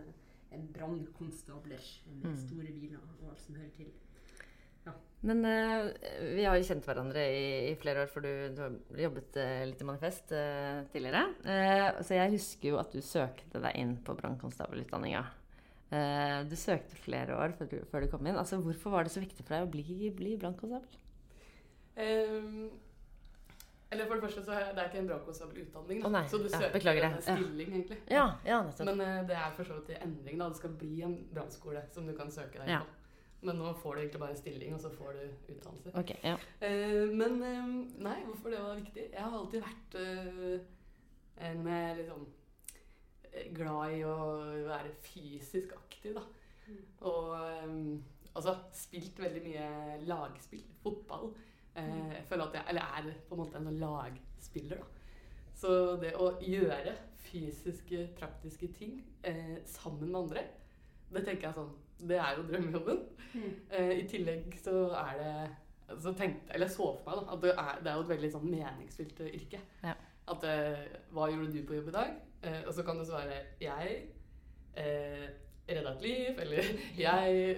[0.56, 2.38] en brannkonstabler med Mm.
[2.48, 3.92] store biler og alt som hører til.
[5.22, 5.92] Men uh,
[6.34, 9.60] vi har jo kjent hverandre i, i flere år, for du, du har jobbet uh,
[9.70, 11.28] litt i Manifest uh, tidligere.
[12.02, 15.22] Så jeg husker jo at du søkte deg inn på brannkonstabelutdanninga.
[16.48, 18.38] Du søkte flere år før du, før du kom inn.
[18.40, 21.02] Altså, Hvorfor var det så viktig for deg å bli, bli brannkonstabel?
[22.00, 22.70] Um,
[23.92, 26.06] eller for det første så er det ikke en brannkonstabelutdanning.
[26.16, 27.76] nei, Så du ja, søker beklager en stilling, Ja.
[27.76, 27.98] egentlig.
[28.08, 28.62] Ja, ja.
[28.88, 30.40] Men det er for så vidt i endring.
[30.40, 30.48] da.
[30.48, 32.80] Det skal bli en brannskole som du kan søke deg Ja.
[32.88, 33.01] på.
[33.42, 35.94] Men nå får du egentlig bare en stilling, og så får du utdannelse.
[35.98, 36.36] Okay, ja.
[36.62, 37.72] Eh, men eh,
[38.06, 39.08] nei, hvorfor det var viktig?
[39.10, 42.28] Jeg har alltid vært eh, en med liksom
[43.56, 44.16] glad i å
[44.68, 46.26] være fysisk aktiv, da.
[46.68, 46.82] Mm.
[47.10, 49.68] Og altså spilt veldig mye
[50.08, 50.64] lagspill.
[50.84, 51.32] Fotball.
[51.76, 54.90] Eh, jeg føler at jeg Eller er på en måte en sånn lagspiller, da.
[55.62, 60.44] Så det å gjøre fysiske, praktiske ting eh, sammen med andre,
[61.12, 61.74] det tenker jeg sånn
[62.08, 63.02] Det er jo drømmejobben.
[63.72, 67.42] Eh, I tillegg så er det så tenkte, eller jeg så for meg da, at
[67.44, 69.60] det er, det er jo et veldig sånn meningsfylt eh, yrke.
[69.84, 69.94] Ja.
[70.32, 72.14] At eh, Hva gjorde du på jobb i dag?
[72.48, 73.98] Eh, og så kan du svare jeg
[74.80, 75.28] eh,
[75.68, 76.72] redda et liv, eller
[77.06, 77.58] jeg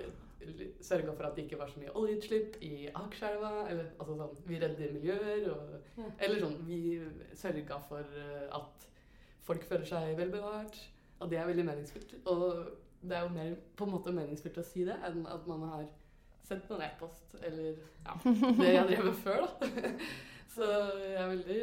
[0.84, 3.52] sørga for at det ikke var så mye oljeutslipp i Akerselva.
[3.72, 6.10] Eller altså sånn Vi redder miljøer, og Ja.
[6.26, 6.82] Eller sånn Vi
[7.40, 8.90] sørga for eh, at
[9.44, 10.80] folk føler seg velbevart.
[11.22, 12.18] At det er veldig meningsfylt.
[12.28, 15.64] Og det er jo mer på en måte meningsfylt å si det enn at man
[15.70, 15.86] har
[16.44, 17.74] sendt noen e-post eller
[18.06, 18.16] ja,
[18.60, 19.70] det jeg drev med før, da.
[20.54, 20.68] Så
[21.02, 21.60] jeg er veldig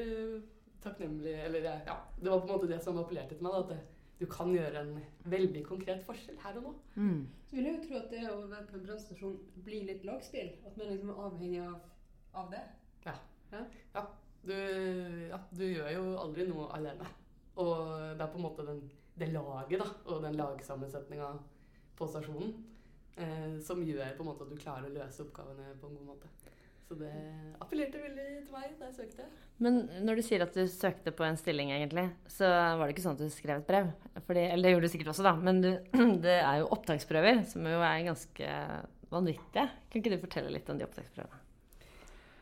[0.83, 3.53] takknemlig Eller jeg- ja, det var på en måte det som appellerte til meg.
[3.53, 3.81] Da, at det,
[4.20, 4.94] du kan gjøre en
[5.33, 6.72] veldig konkret forskjell her og nå.
[6.96, 7.20] Mm.
[7.46, 10.50] Så vil jeg jo tro at det å være på en brannstasjon blir litt lagspill.
[10.66, 11.79] At man liksom er avhengig av,
[12.42, 12.64] av det.
[14.40, 14.55] Du,
[15.29, 17.09] ja, du gjør jo aldri noe alene.
[17.61, 17.81] Og
[18.16, 18.79] det er på en måte den,
[19.20, 21.30] det laget da, og den lagsammensetninga
[21.98, 22.54] på stasjonen
[23.20, 26.12] eh, som gjør på en måte at du klarer å løse oppgavene på en god
[26.14, 26.30] måte.
[26.90, 27.12] Så det
[27.62, 29.26] appellerte veldig til meg da jeg søkte.
[29.62, 33.04] Men når du sier at du søkte på en stilling, egentlig, så var det ikke
[33.04, 33.92] sånn at du skrev et brev?
[34.26, 35.35] Fordi, eller det gjorde du sikkert også, da.
[35.38, 35.68] Men du,
[36.24, 38.56] det er jo opptaksprøver, som jo er ganske
[39.12, 39.68] vanvittige.
[39.87, 41.44] Kan ikke du fortelle litt om de opptaksprøvene?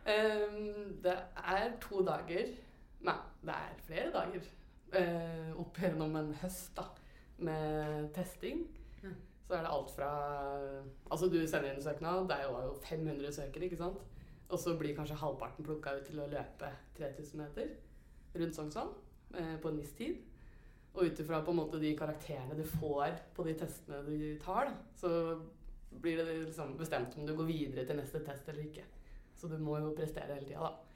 [0.09, 2.47] Um, det er to dager
[3.05, 4.47] Nei, det er flere dager
[4.97, 6.87] eh, opp gjennom en høst da,
[7.45, 8.65] med testing.
[9.03, 9.13] Ja.
[9.49, 10.13] Så er det alt fra
[11.09, 12.29] Altså, du sender inn søknad.
[12.31, 14.01] Det var jo 500 søkere, ikke sant?
[14.49, 17.71] Og så blir kanskje halvparten plukka ut til å løpe 3000 meter
[18.39, 18.91] rundt Sognsvann
[19.37, 20.19] eh, på en viss tid.
[20.95, 25.11] Og ut ifra de karakterene du får på de testene du tar, da, så
[26.01, 28.85] blir det liksom bestemt om du går videre til neste test eller ikke.
[29.37, 30.88] Så du må jo prestere hele tida, da.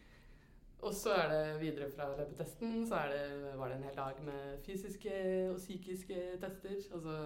[0.82, 4.18] Og så er det videre fra løpetesten, så er det, var det en hel dag
[4.26, 5.12] med fysiske
[5.52, 6.74] og psykiske tester.
[6.96, 7.16] Altså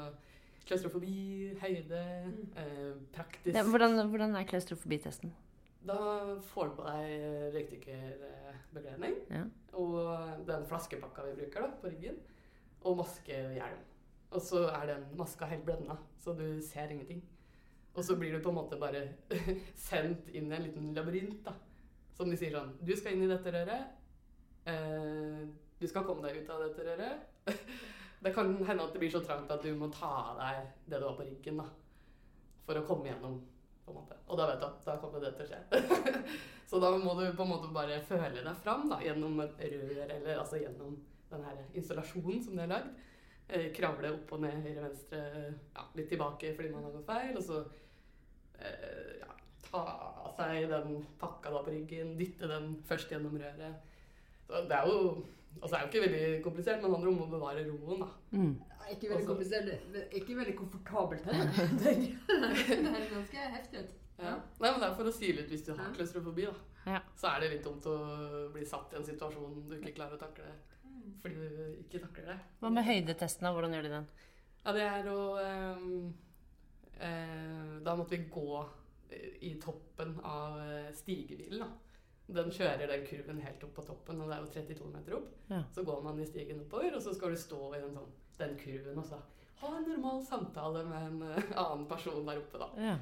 [0.66, 2.52] klaustrofobi, høyde, Mm.
[2.56, 5.32] eh, praktisk Ja, hvordan, hvordan er klaustrofobitesten?
[5.86, 5.96] Da
[6.42, 9.44] får du på deg røykdykkerbekledning Ja.
[9.72, 12.16] og den flaskepakka vi bruker da, på ryggen,
[12.84, 13.84] og maske og hjelm.
[14.32, 17.22] Og så er den maska helt blenda, så du ser ingenting.
[17.94, 19.08] Og så blir du på en måte bare
[19.88, 21.52] sendt inn i en liten labyrint, da.
[22.16, 23.94] Som de sier sånn Du skal inn i dette røret.
[24.66, 25.42] Eh,
[25.76, 27.52] du skal komme deg ut av dette røret.
[28.26, 30.98] Det kan hende at det blir så trangt at du må ta av deg det
[30.98, 31.66] du har på ryggen, da.
[32.66, 33.37] For å komme gjennom,
[33.85, 34.16] på en måte.
[34.26, 36.22] Og da vet du at da kommer det til å skje.
[36.70, 40.00] så da må du på en måte bare føle deg fram da, gjennom et rør,
[40.07, 40.96] eller altså gjennom
[41.31, 42.96] den her installasjonen som de har lagd.
[43.46, 45.22] Eh, kravle opp og ned, høyre, venstre,
[45.76, 47.37] ja, litt tilbake fordi man har gått feil.
[47.37, 47.61] Og så
[48.59, 49.36] eh, ja,
[49.76, 53.96] ta av seg den pakka da på ryggen, dytte den først gjennom røret.
[54.46, 55.00] Så det er jo
[55.56, 58.08] Altså det er jo ikke veldig komplisert, men det handler om å bevare roen, da.
[58.36, 58.50] Mm.
[58.92, 61.48] Ikke veldig Også, komplisert, det er ikke veldig komfortabelt heller.
[61.80, 63.94] Det er ganske heftig ut.
[64.18, 64.34] Ja.
[64.36, 66.76] Nei, men det er for å sile ut hvis du har klaustrofobi, da.
[66.92, 67.00] Ja.
[67.16, 67.96] Så er det litt dumt å
[68.52, 70.52] bli satt i en situasjon du ikke klarer å takle
[71.22, 72.36] fordi du ikke takler det.
[72.60, 73.46] Hva med høydetesten?
[73.46, 73.52] da?
[73.54, 74.08] Hvordan gjør de den?
[74.62, 75.90] Ja, det er å ehm,
[76.98, 78.64] eh, Da måtte vi gå
[79.40, 81.68] i toppen av eh, stigebilen, da.
[82.26, 85.28] Den kjører den kurven helt opp på toppen, og det er jo 32 meter opp.
[85.52, 85.60] Ja.
[85.74, 88.56] Så går man i stigen oppover, og så skal du stå i den, sånn, den
[88.58, 89.20] kurven og så
[89.60, 92.68] ha en normal samtale med en eh, annen person der oppe, da.
[92.82, 92.96] Ja.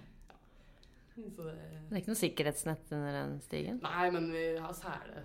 [1.14, 3.80] Så det Det er ikke noe sikkerhetsnett under den stigen?
[3.84, 5.24] Nei, men vi har sele.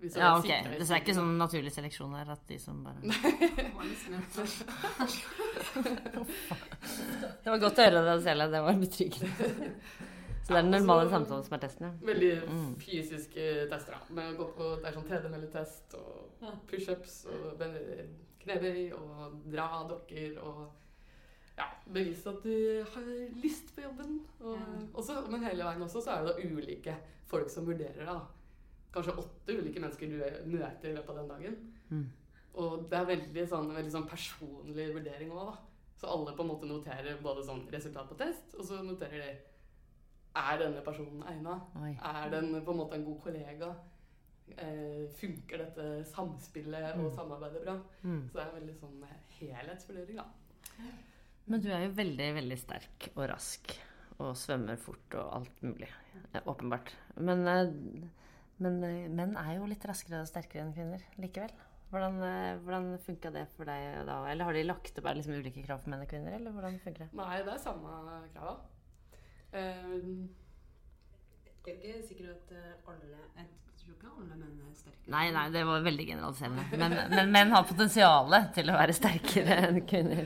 [0.00, 0.48] Ja, ok.
[0.48, 3.00] Det er ikke sånn naturlig seleksjon her at de som bare
[7.44, 8.48] Det var godt å høre det, selv.
[8.52, 9.28] Det var betryggende.
[10.42, 12.12] Så det er den altså- normale samtalen som er testen, ja.
[12.12, 12.74] Veldig Mm.
[12.80, 13.92] fysiske tester.
[13.92, 14.14] da.
[14.14, 17.58] Med å gå på, det er sånn tredemølletest og pushups og
[18.40, 20.72] knebøy og dra dokker og
[21.58, 23.02] ja, bevise at du har
[23.42, 24.20] lyst på jobben.
[24.40, 24.86] Og, Ja.
[24.94, 28.20] også, men hele veien også så er det da ulike folk som vurderer deg.
[28.92, 31.56] Kanskje åtte ulike mennesker du møter i løpet av den dagen.
[31.90, 32.06] Mm.
[32.54, 35.58] Og det er veldig sånn, veldig sånn personlig vurdering òg, da.
[36.00, 39.38] Så alle på en måte noterer både sånn resultat på test, og så noterer de
[40.36, 41.56] Er denne personen egna?
[41.98, 43.74] Er den på en måte en god kollega?
[44.58, 47.16] Eh, funker dette samspillet og Mm.
[47.16, 47.76] samarbeidet bra?
[48.02, 48.28] Mm.
[48.28, 49.04] Så det er veldig sånn
[49.38, 50.24] helhetsvurdering, da.
[51.46, 53.76] Men du er jo veldig, veldig sterk og rask.
[54.20, 55.88] Og svømmer fort og alt mulig.
[56.34, 56.92] eh, Åpenbart.
[57.16, 57.72] Men, eh,
[58.58, 61.50] men eh, menn er jo litt raskere og sterkere enn kvinner likevel.
[61.90, 64.24] Hvordan, eh, hvordan funka det for deg da?
[64.30, 66.34] Eller har de lagt opp er liksom ulike krav for menn og kvinner?
[66.34, 67.12] Eller hvordan funker det?
[67.14, 68.58] Nei, det er samme krava.
[69.52, 69.96] Eh,
[71.64, 73.48] Det er jo ikke sikkert at eh, alle Jeg
[73.80, 75.10] tror ikke alle menn er sterkere.
[75.14, 76.64] Nei, nei, det var veldig generaliserende.
[76.78, 80.24] Men, men menn har potensial til å være sterkere enn kvinner.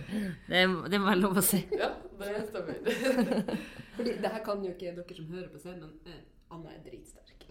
[0.48, 1.62] Det, det må være lov å si.
[1.72, 2.76] ja, det stemmer.
[3.96, 6.22] Fordi det her kan jo ikke dere som hører på se, men eh,
[6.54, 7.46] Anna er dritsterk.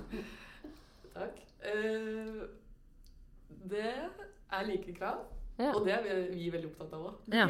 [1.16, 1.40] Takk.
[1.70, 2.42] Eh,
[3.70, 5.24] det er like krav,
[5.60, 5.74] Ja.
[5.76, 7.14] og det er vi, vi veldig opptatt av òg.
[7.36, 7.46] Ja.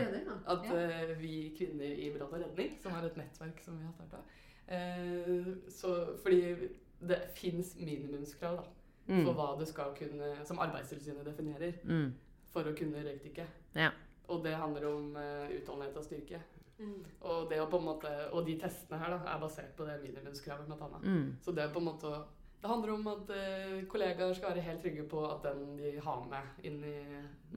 [0.51, 3.95] At uh, vi kvinner i brann og redning, som er et nettverk som vi har
[3.95, 4.23] starta
[4.71, 6.69] uh, Fordi
[7.01, 8.77] det fins minimumskrav da, for
[9.11, 9.35] Mm.
[9.35, 12.13] hva du skal kunne Som Arbeidstilsynet definerer Mm.
[12.53, 13.47] for å kunne røykdykke.
[13.75, 13.91] Ja.
[14.29, 16.41] Og det handler om uh, utholdenhet og styrke.
[16.79, 17.05] Mm.
[17.21, 19.99] Og, det å på en måte, og de testene her da, er basert på det
[20.03, 21.03] minimumskravet, blant annet.
[21.05, 21.37] Mm.
[21.43, 22.25] Så det er på en måte å-
[22.61, 26.25] Det handler om at eh, kollegaer skal være helt trygge på at den de har
[26.29, 26.97] med inn i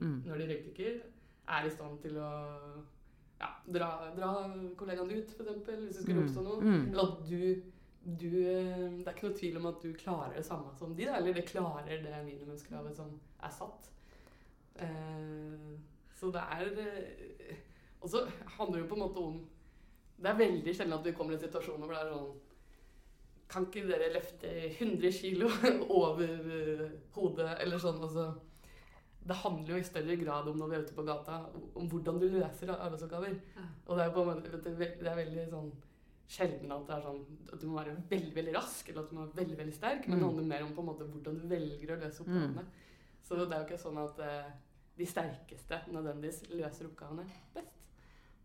[0.00, 0.22] Mm.
[0.26, 0.94] når de røykdykker,
[1.48, 2.30] er i stand til å
[3.40, 4.30] ja, dra, dra
[4.76, 6.24] kollegaen ut, f.eks., hvis det skulle Mm.
[6.24, 6.60] oppstå noe.
[6.62, 6.88] Mm.
[6.90, 7.62] Eller at du,
[8.04, 11.04] du eh, Det er ikke noe tvil om at du klarer det samme som de,
[11.06, 13.12] eller det klarer det minimumskravet som
[13.42, 13.90] er satt.
[14.80, 15.78] Eh,
[16.14, 17.56] så det er eh,
[18.00, 18.24] Og så
[18.58, 19.36] handler det jo på en måte om
[20.18, 22.34] Det er veldig sjelden at vi kommer i en situasjon hvor det er sånn
[23.54, 25.48] Kan ikke dere løfte 100 kilo
[26.02, 28.00] over eh, hodet, eller sånn?
[28.02, 28.24] Altså,
[29.24, 31.36] det handler jo i større grad om når vi er ute på gata,
[31.78, 33.36] om hvordan du løser arbeidsoppgaver.
[33.86, 35.70] Og det er, på det er veldig sånn
[36.34, 39.16] sjelden at det er sånn at du må være veldig veldig rask eller at du
[39.16, 40.28] må være veldig veldig sterk, men det Mm.
[40.30, 42.64] handler mer om på en måte hvordan du velger å løse oppgavene.
[43.22, 44.50] Så det er jo ikke sånn at eh,
[44.98, 47.73] de sterkeste nødvendigvis løser oppgavene best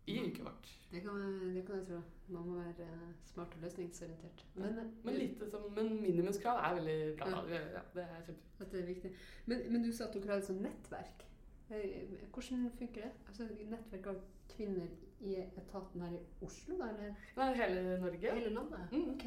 [0.06, 0.68] i vårt.
[0.90, 1.20] Det kan,
[1.54, 2.00] det kan jeg tro.
[2.28, 4.44] Man må være eh, smart og løsningsorientert.
[4.54, 4.84] Men, ja.
[5.04, 7.28] Men, lite som, men minimumskrav er veldig bra.
[7.48, 7.60] Ja.
[7.76, 8.64] Ja, det er kjempe...
[8.72, 9.12] det er viktig.
[9.46, 11.26] Men, men du sa at dere har et sånt nettverk.
[11.70, 13.12] Eh, Hvordan funker det?
[13.28, 14.18] Altså Nettverk av
[14.50, 14.88] kvinner
[15.20, 16.74] i etaten her i Oslo?
[16.74, 18.34] Eller Nei, hele Norge.
[18.34, 18.80] hele landet?
[18.92, 19.08] Mm.
[19.14, 19.24] Ok.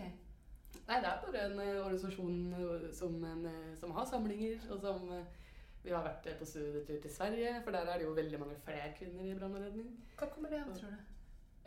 [0.87, 4.81] Nei, det er bare en eh, organisasjon eh, som, en, eh, som har samlinger, og
[4.83, 5.39] som eh,
[5.83, 8.59] Vi har vært eh, på studietur til Sverige, for der er det jo veldig mange
[8.63, 9.89] flere kvinner i brann og redning.
[10.19, 11.09] Hva kommer det av, tror du?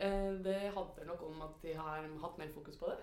[0.07, 2.97] Eh, Det handler nok om at de har hatt mer fokus på det.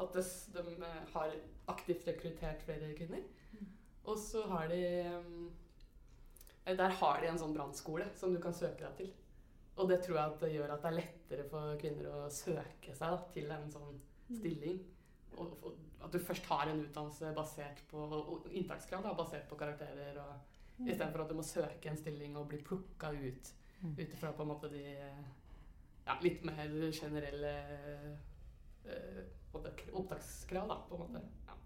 [0.00, 1.34] At de eh, har
[1.68, 3.26] aktivt rekruttert flere kvinner.
[3.52, 3.66] Mm.
[4.04, 4.84] Og så har de
[6.70, 9.12] Der har de en sånn brannskole som du kan søke deg til.
[9.76, 12.94] Og det tror jeg at det gjør at det er lettere for kvinner å søke
[12.94, 14.00] seg da, til en sånn
[14.30, 14.80] stilling.
[15.36, 18.04] Og, og at du først har en utdannelse basert på
[18.50, 20.18] inntakskrav, da, basert på karakterer.
[20.18, 20.34] og
[20.80, 20.86] Mm.
[20.88, 23.50] Istedenfor at du må søke en stilling og bli plukka ut
[23.82, 23.90] Mm.
[23.98, 24.80] ut ifra på en måte de
[26.06, 27.52] ja, litt mer generelle
[28.86, 29.26] eh,
[29.92, 31.22] opptakskrav, da, på en måte.
[31.48, 31.56] Ja.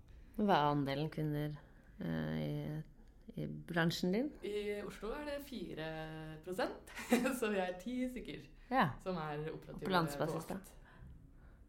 [0.40, 1.55] Hva er andelen kvinner
[2.00, 4.31] eh, i, i bransjen din?
[4.42, 8.88] I Oslo er det 4% så vi er ti stykker Ja.
[9.03, 9.85] som er operative.
[9.87, 10.59] På landsbasis, da?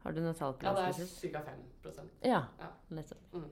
[0.06, 1.42] Har du noe tall på Ja, det er ca.
[1.84, 2.42] 5 Ja.
[2.62, 2.68] Ja.
[2.90, 3.34] Nettopp.
[3.34, 3.50] mm.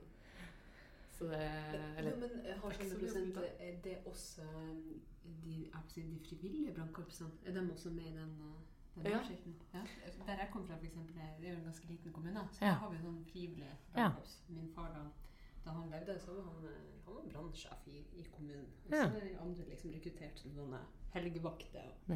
[1.18, 5.00] Så det Ja, Eller men jeg har det er 100 mye Er det også um,
[5.44, 7.30] de, de frivillige brannkorpsene?
[7.46, 8.32] Er de også med i den,
[8.94, 9.16] den Ja.
[9.18, 9.54] oversikten?
[9.74, 9.78] Ja.
[10.26, 12.40] Der jeg kommer fra, for eksempel, det er jo en ganske liten kommune.
[12.52, 12.72] Så Ja.
[12.72, 14.42] har vi sånn frivillig brannkorps.
[14.48, 15.02] Min far, da,
[15.64, 18.66] da han levde, så var han, uh, han var brannsjef i, i kommunen.
[18.86, 20.80] Og så er de andre liksom rekruttert som sånne
[21.14, 21.92] helgevakter.
[22.08, 22.14] Og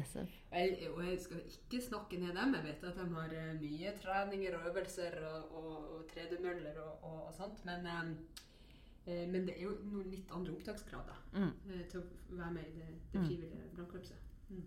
[0.51, 2.53] og jeg, og jeg skal ikke snakke ned dem.
[2.57, 7.03] Jeg vet at de har eh, mye treninger og øvelser og, og, og tredemøller og,
[7.03, 7.61] og, og sånt.
[7.65, 8.09] Men, eh,
[9.07, 11.51] eh, men det er jo noen litt andre opptaksgrader Mm.
[11.71, 13.27] eh, til å være med i det, det Mm.
[13.27, 14.27] frivillige brannkorpset.
[14.49, 14.63] Mm.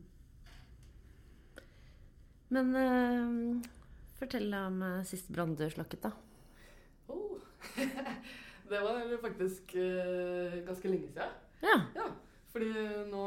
[2.53, 3.69] Men eh,
[4.19, 6.13] fortell om sist brann du slakket, da.
[7.09, 7.41] oh.
[8.73, 11.39] Det var faktisk uh, ganske lenge siden.
[11.63, 11.77] Ja.
[11.97, 12.09] Ja,
[12.53, 12.73] fordi
[13.13, 13.23] nå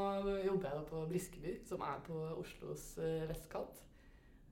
[0.45, 3.81] jobber jeg da på Briskeby, som er på Oslos uh, vestkant.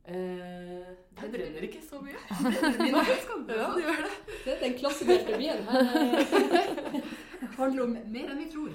[0.03, 2.19] Eh, det brenner ikke så mye.
[2.79, 3.03] Dine Ja,
[3.47, 4.15] det gjør det.
[4.43, 5.61] Det er den klassedelte byen.
[5.63, 8.73] Her handler om mer enn vi tror.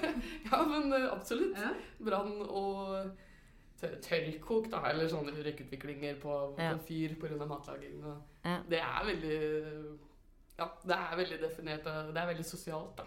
[0.52, 1.58] Ja, men eh, absolutt.
[1.58, 1.72] Ja.
[1.98, 3.10] Brann og
[3.80, 6.70] tør- tørrkok, da, eller sånne røykutviklinger på, Ja.
[6.76, 7.40] på fyr pga.
[7.46, 7.98] matlaging.
[8.04, 8.60] Og Ja.
[8.70, 9.98] Det er veldig
[10.58, 13.04] Ja, det er veldig definert, og det er veldig sosialt, da.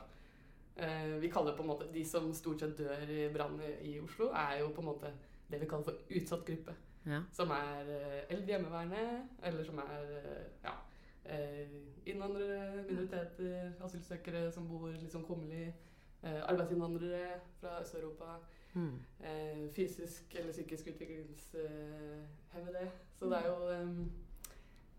[0.76, 4.30] Eh, vi kaller på en måte De som stort sett dør i brann i, Oslo,
[4.32, 5.12] er jo på en måte
[5.52, 6.76] det vi kaller for utsatt gruppe.
[7.06, 7.20] Ja.
[7.34, 10.74] Som er eh, eldre hjemmeværende, eller som er eh, ja,
[12.06, 15.74] innvandrere, minoriteter, asylsøkere som bor litt sånn kummerlig.
[16.22, 18.36] Arbeidsinnvandrere fra Øst-Europa.
[18.74, 18.98] Mm.
[19.74, 22.84] Fysisk eller psykisk utviklingshemmede.
[23.18, 23.56] Så det er jo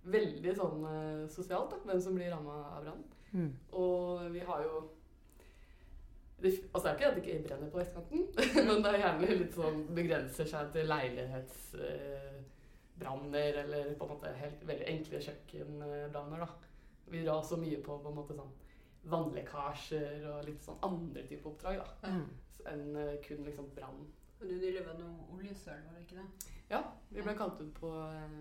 [0.05, 3.03] veldig sånn eh, sosialt da, hvem som blir ramma av brann.
[3.33, 3.53] Mm.
[3.79, 4.75] Og vi har jo
[6.43, 8.21] det, altså det er ikke at det ikke brenner på vestkanten,
[8.67, 14.61] men det er gjerne litt sånn begrenser seg til leilighetsbranner eller på en måte helt
[14.67, 16.39] veldig enkle kjøkkenbranner.
[16.43, 16.49] da.
[17.13, 18.53] Vi drar så mye på på en måte sånn
[19.13, 22.27] vannlekkasjer og litt sånn andre typer oppdrag da, Mm.
[22.73, 24.01] enn eh, kun liksom brann.
[24.41, 26.29] Du nylig med noe oljesøl, var det ikke det?
[26.71, 28.41] Ja, vi ble kalt ut på eh,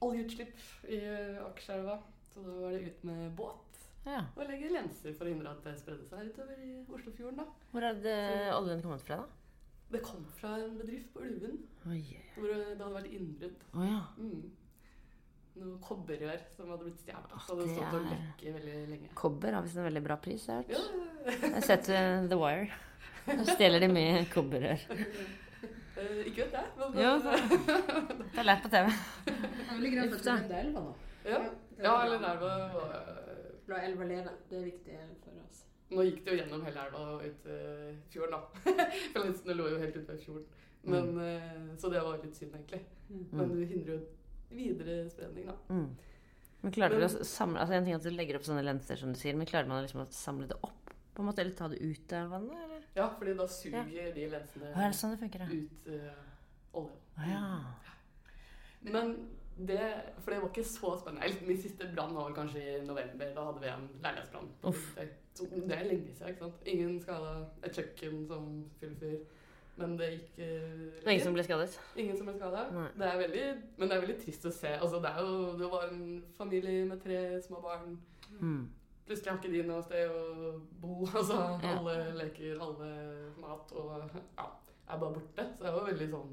[0.00, 0.54] oljeutslipp
[0.88, 1.98] i eh, Akerselva.
[2.34, 3.66] Så da var det ut med båt
[4.06, 4.22] Ja.
[4.36, 7.36] og legge lenser for å hindre at det spredde seg utover i Oslofjorden.
[7.42, 7.44] da.
[7.72, 8.14] Hvor det
[8.54, 9.26] oljen kommet fra, da?
[9.90, 11.56] Det kom fra en bedrift på Ulven
[11.90, 12.04] Oi.
[12.36, 13.64] hvor det hadde vært innbrudd.
[13.74, 14.00] Oh, ja.
[14.18, 14.50] Mm.
[15.60, 17.32] Noe kobberrør som hadde blitt stjålet.
[17.34, 19.08] Oh, Så hadde det stått og lekket veldig lenge.
[19.18, 20.84] Kobber har visst en veldig bra pris, jeg har Ja.
[21.34, 22.70] Jeg har sett eh, The Wire.
[23.26, 24.86] Da stjeler de mye kobberrør.
[26.00, 28.92] eh, ikke vet jeg, men Jo, det har lett lært på TV.
[29.26, 30.94] Det er veldig greit at du nevnte elva nå.
[31.24, 31.40] ja.
[31.40, 33.20] det ja, eller elva der var, var
[33.70, 34.32] La elva leve.
[34.50, 35.62] Det er viktig for oss.
[35.90, 38.74] Nå gikk det jo gjennom hele elva og ut uh, fjorden, da.
[39.12, 40.48] For lensene lå jo helt ute ved fjorden.
[40.90, 42.82] Men, uh, så det var litt synd, egentlig.
[43.10, 43.24] Mm.
[43.30, 44.00] Men det hindrer jo
[44.50, 45.56] videre spredning, da.
[45.70, 45.86] Mm.
[46.60, 48.98] Men klarer dere å samle altså En ting er at du legger opp sånne lenser,
[49.00, 50.80] som du sier, men klarer man liksom å samle det opp?
[51.14, 52.56] på en måte, Eller ta det ut av vannet?
[52.64, 52.79] Eller?
[52.96, 55.46] Ja, fordi da suger de lensene sånn ja?
[55.46, 56.96] ut uh, olje.
[57.16, 57.94] Ah, ja.
[58.82, 59.14] Men
[59.60, 59.80] det
[60.24, 61.26] For det var ikke så spennende.
[61.26, 63.34] Eller, Min siste brann var kanskje i november.
[63.34, 64.48] Da hadde vi en leilighetsbrann.
[65.66, 66.28] Det er lenge siden.
[66.28, 66.62] ikke sant?
[66.66, 67.34] Ingen skada.
[67.64, 68.48] Et kjøkken som
[68.80, 69.20] fyller fyr.
[69.80, 71.76] Men det gikk uh, ingen som ble skadet?
[71.96, 72.66] Ingen som ble skada.
[72.72, 74.74] Men det er veldig trist å se.
[74.76, 76.02] Altså, det, er jo, det var en
[76.36, 77.96] familie med tre små barn.
[78.40, 78.68] Mm.
[79.10, 80.92] Plutselig har ikke de noe sted å bo.
[81.18, 81.74] Altså, Ja.
[81.74, 82.90] Alle leker, alle
[83.42, 83.90] mat og
[84.38, 84.46] ja,
[84.86, 85.46] er bare borte.
[85.58, 86.32] Så det var veldig sånn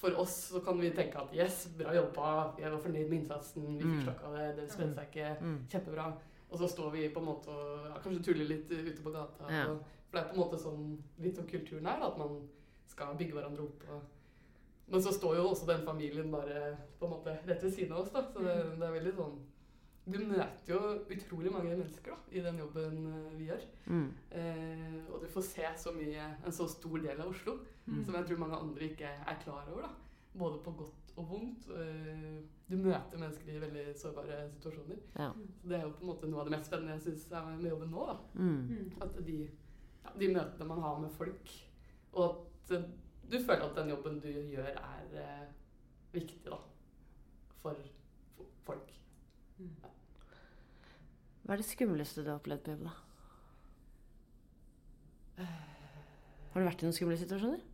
[0.00, 2.28] For oss så kan vi tenke at yes, bra jobba,
[2.62, 4.04] jeg var fornøyd med innsatsen, vi fikk Mm.
[4.06, 5.32] slakka det, det spredde seg ikke.
[5.44, 5.58] Mm.
[5.74, 6.06] Kjempebra.
[6.50, 9.50] Og så står vi på en måte og ja, kanskje tuller litt ute på gata.
[9.52, 9.66] Ja.
[9.74, 10.86] Og, for det er på en måte sånn
[11.26, 12.40] litt sånn kulturen her, at man
[12.90, 13.84] skal bygge hverandre opp.
[13.92, 14.00] Og,
[14.90, 18.00] men så står jo også den familien bare på en måte rett ved siden av
[18.06, 18.10] oss.
[18.14, 19.36] da, Så det, det er veldig sånn
[20.10, 20.78] Du møter jo
[21.14, 23.64] utrolig mange mennesker da, i den jobben eh, vi gjør.
[23.86, 24.06] Mm.
[24.30, 27.58] Eh, og du får se så mye, en så stor del av Oslo
[27.90, 28.04] Mm.
[28.06, 29.82] som jeg tror mange andre ikke er klar over.
[29.82, 29.88] da.
[30.38, 31.64] Både på godt og vondt.
[31.74, 32.36] Eh,
[32.70, 35.00] du møter mennesker i veldig sårbare situasjoner.
[35.18, 35.30] Ja.
[35.58, 37.48] Så det er jo på en måte noe av det mest spennende jeg syns er
[37.56, 38.04] med jobben nå.
[38.06, 38.16] da.
[38.34, 38.68] Mm.
[38.68, 38.92] Mm.
[39.02, 39.38] At de,
[40.04, 41.50] ja, de møtene man har med folk,
[42.12, 42.86] og at eh,
[43.30, 45.48] du føler at den jobben du gjør, er eh,
[46.14, 46.60] viktig da,
[47.62, 47.74] for,
[48.36, 48.94] for folk.
[51.50, 52.92] Hva er det skumleste du har opplevd på jobb, da?
[56.52, 57.64] Har du vært i noen skumle situasjoner?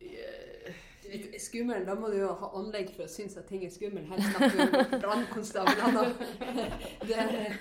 [0.00, 4.08] Eh, skummel, da må du jo ha anlegg for å synes at ting er skummel.
[4.08, 6.08] Her snakker vi om brannkonstablene.
[7.10, 7.60] Det er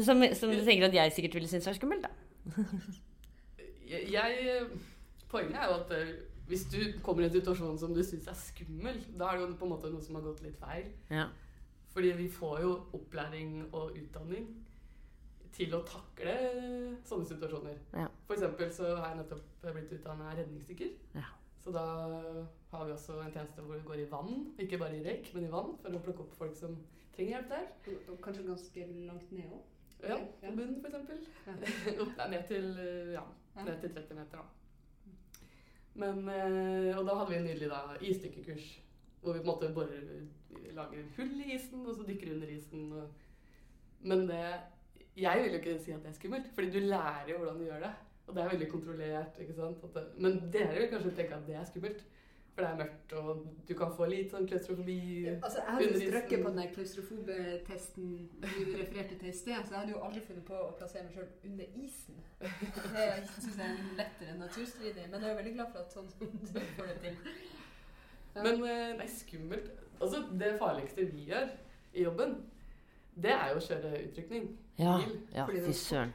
[0.00, 2.64] Som, som du tenker at jeg sikkert ville synes var skummelt, da?
[3.92, 4.66] jeg, jeg,
[5.28, 6.16] poenget er jo at eh,
[6.48, 9.56] hvis du kommer i en situasjon som du syns er skummel, da er det jo
[9.60, 10.88] på en måte noe som har gått litt feil.
[11.12, 11.34] Ja.
[11.96, 14.50] Fordi vi får jo opplæring og utdanning
[15.56, 16.34] til å takle
[17.08, 17.78] sånne situasjoner.
[17.96, 18.10] Ja.
[18.26, 20.90] For eksempel så har jeg nettopp blitt utdanna redningsdykker.
[21.16, 21.30] Ja.
[21.62, 21.86] Så da
[22.70, 25.48] har vi også en tjeneste hvor vi går i vann, ikke bare i røyk, men
[25.48, 26.76] i vann, for å plukke opp folk som
[27.16, 27.96] trenger hjelp der.
[28.12, 29.64] og kanskje ganske langt ned òg.
[30.04, 31.24] Ja, på bunnen for eksempel.
[31.46, 31.54] Ja.
[32.04, 32.66] Opp, nei, ned til,
[33.16, 33.24] ja,
[33.64, 35.14] ned til 30 meter da.
[35.96, 38.66] Men, eh, og da hadde vi en da isdykkekurs,
[39.26, 42.90] hvor vi på en måte borer, lager hull i isen, og så dykker under isen.
[42.92, 43.06] Og,
[44.06, 44.42] men det,
[45.16, 47.64] jeg vil jo ikke si at det er skummelt, fordi du lærer jo hvordan du
[47.66, 47.94] gjør det.
[48.26, 49.82] Og det er veldig kontrollert, ikke sant?
[49.94, 52.00] Det, men dere vil kanskje tenke at det er skummelt,
[52.54, 54.98] for det er mørkt, og du kan få litt sånn klaustrofobi.
[55.34, 58.48] Altså, jeg hadde strøkket på den der klaustrofobe-testen du
[58.78, 61.28] refererte til i sted, så jeg hadde jo aldri funnet på å plassere meg sjøl
[61.50, 62.22] under isen.
[62.40, 65.98] Det syns jeg er lettere enn naturstridig, men jeg er jo veldig glad for at
[65.98, 67.20] sånn du får det til.
[68.44, 71.46] Men eh, nei, skummelt Altså, det farligste vi gjør
[71.96, 72.34] i jobben,
[73.16, 74.48] det er jo å kjøre utrykning.
[74.76, 76.12] Ja, Bil, ja fy er søren.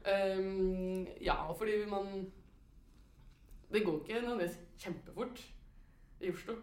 [0.00, 2.06] Um, ja, fordi man
[3.68, 5.42] Det går ikke nødvendigvis kjempefort
[6.20, 6.54] i Oslo.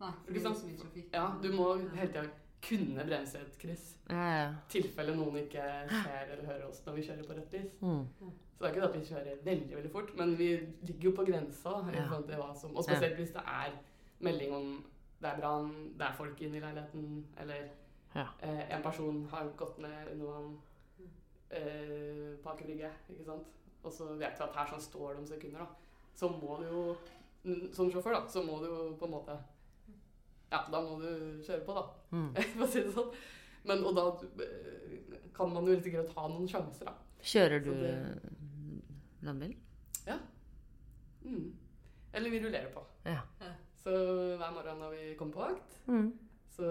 [0.00, 1.10] Nei, det er mye trafikk.
[1.12, 2.24] Ja, du må hele tida
[2.62, 3.84] kunne bremse et kryss.
[4.08, 4.48] Ja, ja.
[4.72, 7.70] tilfelle noen ikke ser eller hører oss når vi kjører på rødt lys.
[7.80, 8.02] Mm.
[8.18, 10.48] Så det er ikke det at vi kjører veldig veldig fort, men vi
[10.88, 11.78] ligger jo på grensa.
[11.94, 12.52] Ja.
[12.58, 13.78] som, Og spesielt hvis det er
[14.22, 14.84] melding om
[15.22, 17.68] det er brann, det er folk inne i leiligheten, eller
[18.14, 18.26] Ja.
[18.42, 20.58] eh, en person har gått ned under vann
[21.50, 23.46] eh, på Aker Brygge, ikke sant.
[23.84, 25.66] Og så vet vi at her sånn står det om sekunder, da.
[26.14, 26.96] Så må du jo,
[27.72, 29.38] som sjåfør, da, så må du jo på en måte
[30.52, 32.34] Ja, da må du kjøre på, da Mm.
[32.54, 33.14] for å si det sånn.
[33.64, 34.02] Men, og da
[34.44, 36.92] eh, kan man jo sikkert ta noen sjanser, da.
[37.22, 38.32] Kjører du det-
[39.22, 39.54] landbil?
[41.24, 41.52] Mm.
[42.12, 42.82] Eller vi rullerer på.
[43.06, 43.20] Ja.
[43.82, 43.90] Så
[44.38, 46.12] hver morgen når vi kommer på vakt, Mm.
[46.50, 46.66] så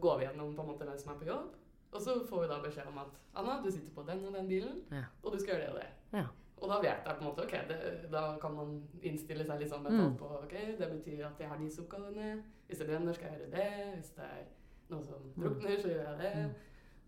[0.00, 1.54] går vi gjennom på en måte hvem som er på jobb.
[1.92, 4.48] Og så får vi da beskjed om at Anna, du sitter på den og den
[4.48, 5.04] bilen, Ja.
[5.22, 5.88] og du skal gjøre det og det.
[6.18, 6.26] Ja.
[6.62, 9.70] Og da vet jeg på en måte, ok, det, da kan man innstille seg litt
[9.70, 10.16] sånn Mm.
[10.18, 12.42] på ok, det betyr at jeg har disse oppgavene.
[12.68, 13.94] Hvis det brenner, skal jeg gjøre det.
[13.96, 14.44] Hvis det er
[14.90, 15.42] noe som Mm.
[15.42, 16.34] drukner, så gjør jeg det.
[16.36, 16.54] Mm.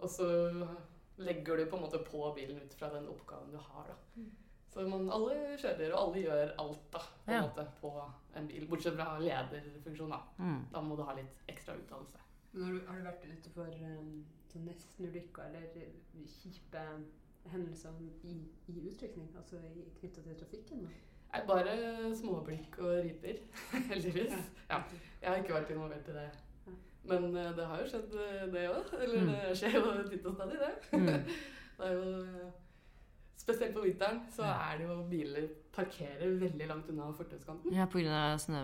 [0.00, 0.68] Og så
[1.18, 4.22] legger du på en måte på bilen ut fra den oppgaven du har, da.
[4.68, 7.42] Så man, alle kjører, og alle gjør alt da, på en Ja.
[7.46, 7.92] måte, på
[8.36, 8.66] en bil.
[8.68, 10.18] Bortsett fra lederfunksjon, da.
[10.38, 10.58] Mm.
[10.72, 12.18] Da må du ha litt ekstra utdannelse.
[12.52, 16.84] Men har, du, har du vært ute for um, sånn nestenulykker eller eh, kjipe
[17.52, 18.34] hendelser i,
[18.68, 19.30] i utrykning?
[19.36, 19.56] Altså
[20.00, 20.84] knytta til trafikken?
[20.84, 21.04] Da?
[21.32, 21.74] Nei, bare
[22.16, 23.40] småblikk og riper,
[23.90, 24.32] heldigvis.
[24.70, 24.82] Ja,
[25.22, 26.28] jeg har ikke vært involvert i det.
[27.08, 28.94] Men eh, det har jo skjedd, eh, det òg.
[29.00, 29.28] Eller Mm.
[29.32, 30.74] det skjer jo titt og stadig, det.
[30.92, 31.06] Mm.
[31.78, 32.48] Det er jo
[33.48, 37.72] Spesielt på vinteren så er det jo biler parkerer veldig langt unna fortauskanten.
[37.72, 38.60] Ja, på av snø,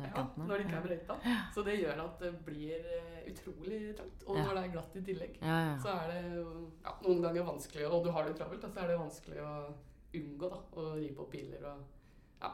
[0.00, 1.16] Ja, når det ikke er brøyta.
[1.52, 4.24] Så det gjør at det blir eh, utrolig trangt.
[4.26, 4.44] Og Ja.
[4.46, 6.22] når det er glatt i tillegg, Ja, så er det
[6.86, 9.74] ja, noen ganger vanskelig, og du har det travelt, så er det vanskelig å
[10.14, 11.78] unngå da, å ri opp biler og
[12.42, 12.50] ja.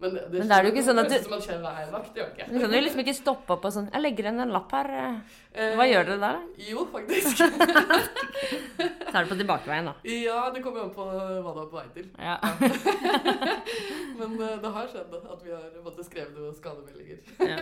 [0.00, 2.30] Men det, Men det er jo ikke sånn at du- som hver vakt, det gjør
[2.34, 2.46] ikke.
[2.52, 4.88] Du kan jo liksom ikke stoppe opp og sånn Jeg legger igjen en lapp her.
[4.88, 5.20] Hva
[5.52, 6.42] Eh, Hva gjør dere der, da?
[6.56, 7.36] Jo, faktisk.
[9.10, 9.94] Tar det på tilbakeveien, da.
[10.06, 12.10] ja, det kommer an på hva du er på vei til.
[12.18, 12.36] Ja.
[14.20, 17.18] Men eh, det har skjedd at vi har måttet skrevet noen skademeldinger.
[17.40, 17.58] Ja.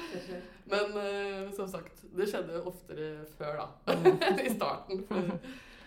[0.72, 4.18] Men eh, som sagt, det skjedde oftere før da, Mm.
[4.46, 5.04] i starten.
[5.08, 5.30] For,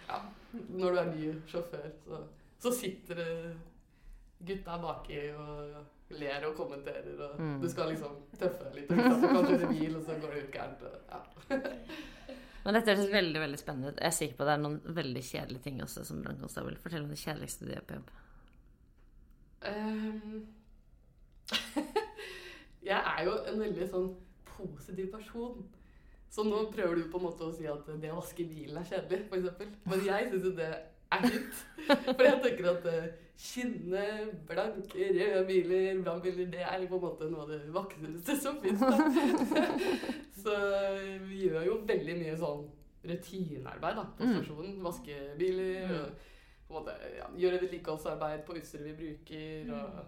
[0.09, 0.21] ja,
[0.69, 2.21] når du er ny sjåfør, så,
[2.61, 3.29] så sitter det
[4.45, 7.55] gutta baki og ler og kommenterer, og Mm.
[7.63, 8.91] du skal liksom tøffe litt.
[8.91, 10.81] Og du kan kjøre bil, og så går det ut gærent.
[10.85, 11.57] og- Ja.
[12.65, 13.99] Men dette høres veldig veldig spennende ut.
[14.01, 16.77] Jeg er sikker på det er noen veldig kjedelige ting også som brannkonstabel.
[16.81, 18.13] Fortell om det kjedeligste du gjør på jobb.
[19.65, 20.47] Um,
[22.89, 24.09] jeg er jo en veldig sånn
[24.55, 25.61] positiv person.
[26.33, 28.89] Så nå prøver du på en måte å si at det å vaske bilen er
[28.89, 29.77] kjedelig, f.eks.
[29.85, 31.61] Men jeg syns jo det er fint.
[32.17, 33.05] For jeg tenker at eh,
[33.37, 34.03] skinne,
[34.47, 38.79] blanke, røde biler, brannbiler, det er på en måte noe av det vakreste som fins.
[40.45, 40.53] Så
[41.25, 42.65] vi gjør jo veldig mye sånn
[43.05, 44.35] rutinearbeid da, på Mm.
[44.39, 44.77] stasjonen.
[44.85, 45.91] Vaske biler.
[45.91, 46.11] og
[46.67, 49.73] på en måte, ja, gjøre vedlikeholdsarbeid på utstyret vi bruker.
[49.73, 50.05] og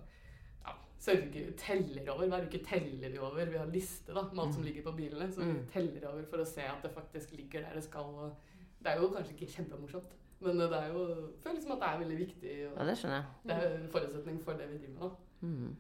[0.66, 2.28] ja, sørge, teller over.
[2.32, 3.46] Hver uke teller vi over.
[3.46, 4.68] Vi har liste da, med alt som Mm.
[4.70, 5.32] ligger på bilene.
[5.32, 5.68] Så vi Mm.
[5.74, 8.02] teller over for å se at det faktisk ligger der det skal.
[8.02, 8.36] Og
[8.82, 11.04] det er jo kanskje ikke kjempemorsomt, men det er jo,
[11.42, 12.56] føler som at det er veldig viktig.
[12.64, 13.28] Ja, det skjønner jeg.
[13.50, 15.02] det er en forutsetning for det vi driver med.
[15.02, 15.48] nå.
[15.48, 15.76] Mm.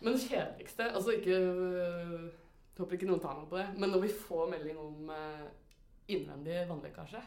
[0.00, 2.18] Men det kjedeligste Altså ikke jeg
[2.78, 5.46] Håper ikke noen tar meg på det, men når vi får melding om eh,
[6.14, 7.22] innvendig vannlekkasje,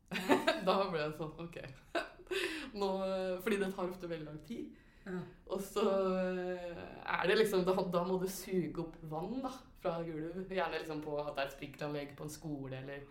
[0.68, 1.58] da blir det sånn OK.
[2.80, 4.70] Nå, eh, fordi det tar ofte veldig lang tid.
[5.04, 5.18] Ja.
[5.52, 10.40] Og så er det liksom da, da må du suge opp vann da, fra gulv.
[10.48, 13.04] Gjerne liksom på at det er et sprinkleranlegg på en skole, eller,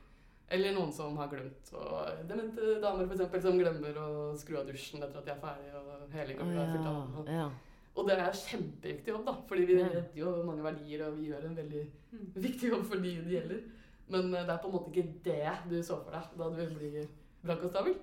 [0.49, 1.71] eller noen som har glemt.
[1.73, 5.79] Og demente damer eksempel, som glemmer å skru av dusjen etter at de er ferdige,
[5.81, 7.39] og hele gulvet er fylt av og, ja.
[7.39, 7.49] ja.
[7.95, 9.85] Og det er kjempeviktig jobb, da, fordi vi Ja.
[9.87, 11.85] redder jo mange verdier, og vi gjør en veldig
[12.15, 12.27] Mm.
[12.35, 13.61] viktig jobb for de det gjelder.
[14.07, 16.75] Men eh, det er på en måte ikke det du så for deg da du
[16.75, 17.07] blir
[17.43, 17.95] brannkonstabel.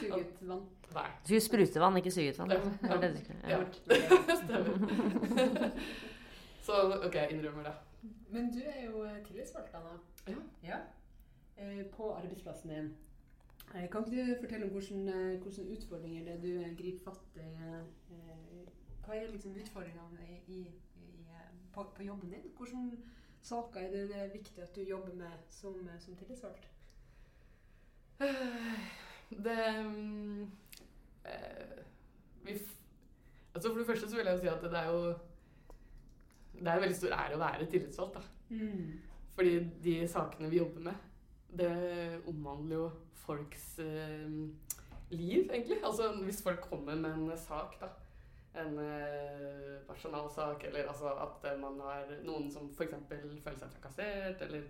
[0.00, 0.62] suget vann.
[0.94, 1.06] Nei.
[1.26, 2.50] Du skulle sprute vann, ikke suget vann.
[2.50, 2.96] Ja.
[3.00, 3.24] Det det.
[3.48, 3.58] Ja.
[3.58, 4.36] Ja.
[4.42, 5.72] Stemmer.
[6.66, 6.72] Så
[7.06, 7.74] OK, jeg innrømmer det.
[8.30, 9.96] Men du er jo eh, tillitsvalgt, Anna.
[10.26, 10.38] Ja.
[10.74, 10.80] Eh,
[11.96, 12.96] På arbeidsplassen din.
[13.74, 17.36] Eh, Kan ikke du fortelle om hvordan, eh, hvordan utfordringer det du eh, griper fatt
[17.36, 17.40] i?
[17.40, 18.66] eh,
[19.06, 20.60] Hva er liksom utfordringene i, i,
[20.96, 22.50] i, eh, på, på jobben din?
[22.58, 22.98] Hvilke
[23.42, 26.68] saker er det, det er viktig at du jobber med som, eh, som tillitsvalgt?
[29.30, 30.42] Det mm,
[31.24, 31.78] eh,
[32.44, 32.60] vi
[33.54, 35.14] Altså For det første så vil jeg si at det er jo
[36.60, 38.14] det er en veldig stor ære å være tillitsvalgt.
[38.14, 38.20] da.
[38.48, 38.92] Mm.
[39.34, 40.94] Fordi de sakene vi jobber med,
[41.58, 42.88] det omhandler jo
[43.26, 44.26] folks eh,
[45.10, 45.78] liv, egentlig.
[45.84, 47.92] Altså hvis folk kommer med en sak, da.
[48.56, 52.94] En eh, personalsak, eller altså at eh, man har noen som f.eks.
[53.10, 54.62] føler seg trakassert, eller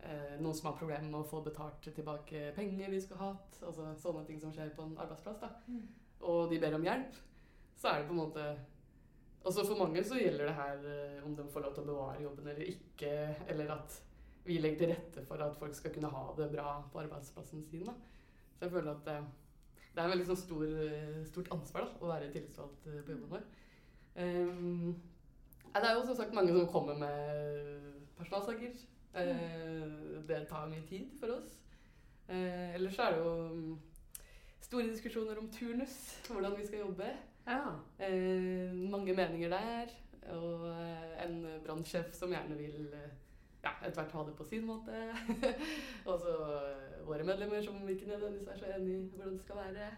[0.00, 3.60] eh, noen som har problemer med å få betalt tilbake penger de skulle hatt.
[3.60, 5.42] Altså sånne ting som skjer på en arbeidsplass.
[5.44, 5.52] da.
[5.68, 5.84] Mm.
[6.24, 7.20] Og de ber om hjelp.
[7.76, 8.54] Så er det på en måte
[9.44, 12.22] Altså For mange så gjelder det her eh, om de får lov til å bevare
[12.22, 13.10] jobben eller ikke,
[13.52, 13.98] eller at
[14.44, 17.86] vi legger til rette for at folk skal kunne ha det bra på arbeidsplassen sin.
[17.88, 17.94] da.
[18.58, 19.16] Så jeg føler at det,
[19.94, 23.16] det er et veldig sånn stor, eh, stort ansvar da, å være tillitsvalgt eh, på
[23.16, 23.46] jobben vår.
[24.14, 24.94] Um,
[25.74, 28.76] det er jo som sagt mange som kommer med personalsaker.
[29.14, 31.56] Eh, det tar mye tid for oss.
[32.28, 33.74] Eh, ellers er det jo mm,
[34.60, 35.96] store diskusjoner om turnus,
[36.28, 37.10] hvordan vi skal jobbe.
[37.46, 37.74] Ja.
[37.98, 39.92] Eh, mange meninger der.
[40.32, 43.10] Og eh, en brannsjef som gjerne vil eh,
[43.64, 44.98] ja, etter hvert ha det på sin måte.
[46.10, 49.62] og så eh, våre medlemmer som ikke nødvendigvis er så enig i hvordan det skal
[49.62, 49.88] være.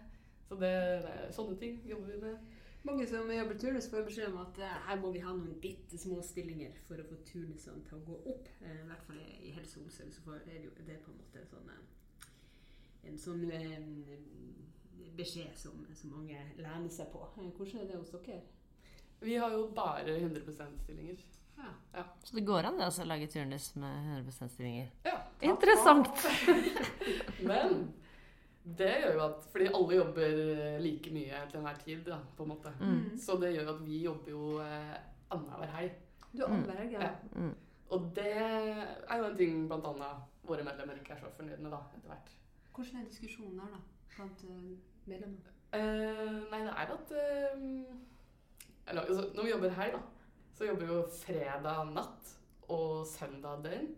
[0.47, 2.55] Så det, er sånne ting jobber vi med.
[2.87, 5.99] Mange som jobber turnus, får beskjed om at eh, her må vi ha noen bitte
[5.99, 8.51] små stillinger for å få turnusene til å gå opp.
[8.61, 11.19] Eh, I hvert fall i helse og omsorg så er det jo det på en
[11.19, 11.73] måte sånn,
[13.09, 13.89] en sånn eh,
[15.17, 17.25] beskjed som, som mange lener seg på.
[17.35, 18.39] Hvordan er det hos dere?
[19.19, 21.19] Vi har jo bare 100% stillinger.
[21.97, 22.03] Ja.
[22.23, 24.91] Så det går an det altså, å lage turnus med 100 stillinger?
[25.07, 25.15] Ja.
[25.41, 26.27] Interessant!
[27.49, 27.87] Men
[28.77, 32.45] det gjør jo at Fordi alle jobber eh, like mye til enhver tid, da, på
[32.45, 32.73] en måte.
[32.81, 33.15] Mm.
[33.21, 34.97] Så det gjør at vi jobber jo eh,
[35.33, 36.03] annenhver helg.
[36.33, 37.07] Du er helg, ja.
[37.07, 37.13] Ja.
[37.33, 37.53] Mm.
[37.95, 41.71] Og det er jo en ting blant annet våre medlemmer ikke er så fornøyd med,
[41.71, 42.33] da, etter hvert.
[42.75, 43.79] Hvordan er diskusjonen der, da?
[44.15, 44.43] Blant
[45.07, 45.55] medlemmene?
[45.75, 47.63] Eh, nei, det er at eh,
[48.87, 49.99] eller, altså, Når vi jobber her, da,
[50.57, 52.31] så jobber jo fredag natt
[52.73, 53.91] og søndag døgn.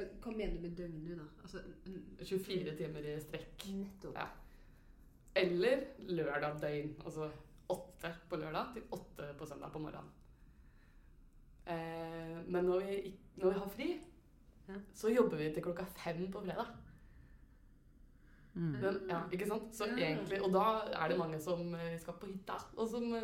[0.00, 1.26] Eh, Hva mener du med døgn nå, da?
[1.44, 1.60] Altså,
[2.24, 3.66] 24 timer i strekk.
[3.76, 4.16] Nettopp.
[4.16, 4.28] Ja.
[5.36, 6.94] Eller lørdag døgn.
[7.04, 7.28] Altså
[7.70, 10.08] åtte på lørdag til åtte på søndag på morgenen.
[11.70, 13.90] Eh, men når vi, når vi har fri,
[14.70, 14.74] Ja.
[14.94, 16.66] så jobber vi til klokka fem på fredag.
[18.56, 18.72] Mm.
[18.82, 19.68] Men, ja, ikke sant?
[19.72, 19.94] Så Ja.
[20.08, 20.64] egentlig, og da
[21.04, 23.20] er det mange som eh, skal på hytta, og som uh,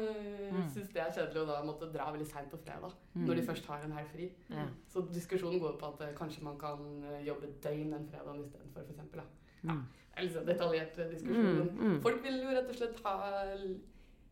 [0.52, 0.68] Mm.
[0.70, 2.92] syns det er kjedelig å da måtte dra veldig seint på fredag.
[3.16, 3.26] Mm.
[3.26, 4.28] Når de først har en helg fri.
[4.50, 4.68] Ja.
[4.88, 8.82] Så diskusjonen går på at eh, kanskje man kan eh, jobbe døgn den fredagen istedenfor,
[8.86, 9.26] f.eks.
[9.64, 9.72] Ja.
[9.72, 9.82] Mm.
[10.16, 11.68] Det er sånn detaljert eh, diskusjon.
[11.74, 11.78] Mm.
[11.90, 12.00] Mm.
[12.02, 13.14] Folk vil jo rett og slett ha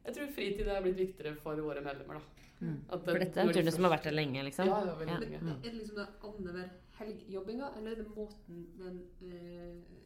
[0.05, 2.21] Jeg tror fritid er blitt viktigere for våre medlemmer, da.
[2.61, 2.79] Mm.
[2.93, 4.67] At For dette er en turnus som har vært der lenge, liksom?
[4.69, 5.19] Ja, ja, veldig Ja.
[5.19, 5.41] lenge.
[5.43, 5.49] Mm.
[5.51, 10.04] Er det liksom det annenhver helg-jobbinga, eller er det måten den eh,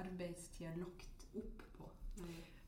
[0.00, 1.90] arbeidstida lagt opp på?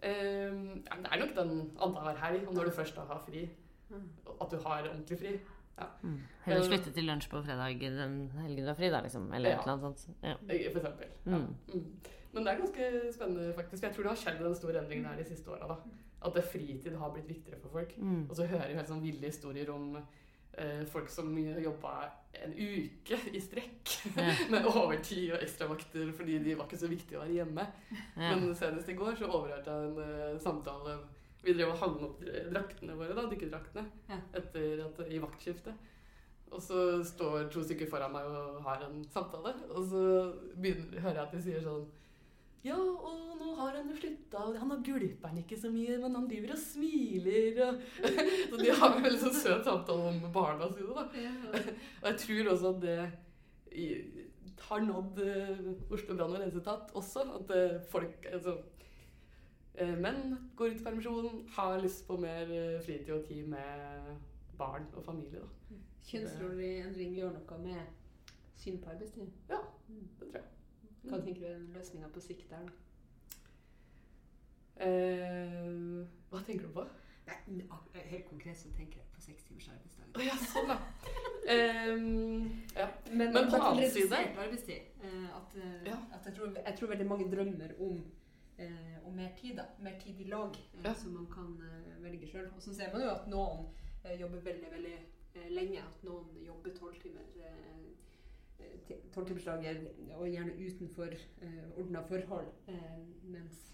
[0.03, 0.53] Eh,
[0.87, 3.49] ja, det er nok den annenhver helg, og når du først da har fri.
[3.91, 4.09] Mm.
[4.41, 5.33] At du har ordentlig fri.
[6.03, 6.16] Mm.
[6.45, 9.31] Heller slutte til lunsj på fredag den helgen du har fri, da, liksom?
[9.33, 9.57] Eller Ja.
[9.57, 10.16] et eller annet sånt.
[10.22, 10.35] Ja.
[10.49, 11.07] Eh, For eksempel.
[11.26, 11.39] Ja.
[11.39, 11.55] Mm.
[11.74, 11.87] Mm.
[12.33, 13.83] Men det er ganske spennende, faktisk.
[13.83, 15.76] Jeg tror det har skjedd en stor endring der de siste åra.
[16.22, 17.95] At det fritid har blitt viktigere for folk.
[17.97, 18.26] Mm.
[18.31, 19.97] Og så hører vi helt sånn ville historier om
[20.92, 21.92] folk som jobba
[22.40, 24.30] en uke i strekk Ja.
[24.52, 27.64] med overtid og ekstravakter fordi de var ikke så viktige å være hjemme.
[28.16, 28.30] Ja.
[28.34, 30.98] Men senest i går så overhørte jeg en eh, samtale
[31.42, 32.18] Vi drev og hang opp
[32.52, 34.18] draktene våre, da, dykkerdraktene, Ja.
[34.36, 35.86] etter at, i vaktskiftet.
[36.50, 40.00] Og så står to stykker foran meg og har en samtale, og så
[40.58, 41.84] begynner, hører jeg at de sier sånn
[42.64, 46.14] ja, og nå har han jo slutta, og han har gulper'n ikke så mye, men
[46.18, 47.78] han driver og smiler og
[48.50, 51.06] Så de har en veldig sånn søt samtale om barna sine, da.
[52.02, 52.98] Og jeg tror også at det
[54.68, 55.62] har nådd eh,
[55.94, 57.22] Oslo brann- og renseetat også.
[57.38, 58.56] At eh, folk altså,
[59.80, 62.50] eh, Menn går ut i permisjon, har lyst på mer
[62.84, 64.12] fritid og tid med
[64.61, 65.40] barn og familie.
[65.40, 65.80] da.
[66.11, 67.80] Kjønnsrolleendring gjør noe med
[68.61, 69.30] syn på arbeidstid?
[69.48, 70.04] Ja, Mm.
[70.20, 70.44] det tror jeg.
[71.03, 72.72] Hva tenker du er løsninga på sikt der, da?
[74.80, 76.84] Uh, hva tenker du på?
[77.28, 77.62] Nei,
[78.11, 80.07] helt konkret så tenker jeg på seks timers arbeidsdag.
[80.16, 80.76] Oh, ja, sånn, da!
[81.53, 82.86] Ehm, ja.
[83.11, 84.88] Men, Men på den annen side- arbeidstid.
[85.05, 85.98] eh, At, eh, Ja.
[86.16, 88.01] at jeg, tror, jeg tror veldig mange drømmer om,
[88.59, 89.57] eh, om mer tid.
[89.57, 89.66] da.
[89.78, 90.94] Mer tid i lag, eh, Ja.
[90.94, 92.48] som man kan eh, velge sjøl.
[92.57, 93.66] Og så ser man jo at noen
[94.05, 94.96] eh, jobber veldig veldig
[95.34, 95.78] eh, lenge.
[95.78, 97.22] At noen jobber tolv timer.
[99.14, 99.84] Tolvtimersdager,
[100.16, 102.48] og gjerne utenfor eh, ordna forhold.
[102.68, 102.96] Eh,
[103.30, 103.66] mens,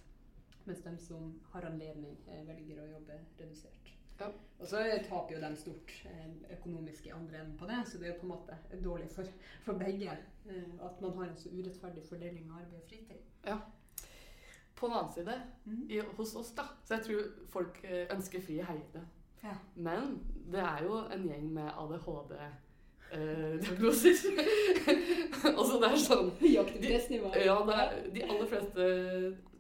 [0.65, 3.93] mens de som har anledning, eh, velger å jobbe redusert.
[4.21, 4.29] Ja.
[4.59, 8.09] Og så taper jo de stort eh, økonomisk i andre enden på det, så det
[8.09, 9.29] er jo på en måte dårlig for,
[9.65, 13.27] for begge eh, at man har en så urettferdig fordeling av arbeid og fritid.
[13.45, 13.59] Ja.
[14.77, 15.37] På den annen side,
[15.89, 19.05] i, hos oss, da, så jeg tror folk eh, ønsker fri helgene.
[19.45, 19.55] Ja.
[19.75, 20.19] Men
[20.53, 21.69] det er jo en gjeng med
[23.13, 24.17] ADHD-diagnoser.
[25.57, 26.53] altså det er sånn de.
[26.53, 26.65] Ja,
[27.67, 28.89] det er, de aller fleste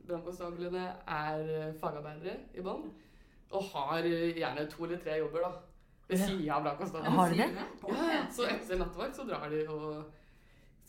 [0.06, 2.86] brannkonstablene er eh, fagarbeidere i bånn.
[3.54, 5.50] Og har gjerne to eller tre jobber, da.
[6.10, 7.16] Ved sida av brannkonstablene.
[7.16, 7.66] Har de det?
[7.90, 8.22] Ja, ja.
[8.34, 9.88] Så etter nattevakt så drar de og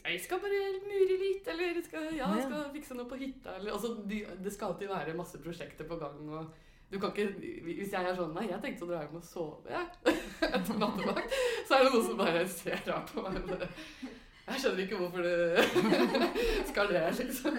[0.07, 3.57] Jeg skal bare mure litt, eller jeg skal, ja, jeg skal fikse noe på hytta,
[3.57, 7.27] eller altså, de, Det skal alltid være masse prosjekter på gang, og du kan ikke
[7.65, 9.81] Hvis jeg er sånn Nei, jeg tenkte å dra hjem og sove.
[10.55, 11.35] Etter nattevakt.
[11.67, 13.57] Så er det noen som bare ser rart på meg.
[14.47, 17.57] Jeg skjønner ikke hvorfor det skal det, liksom.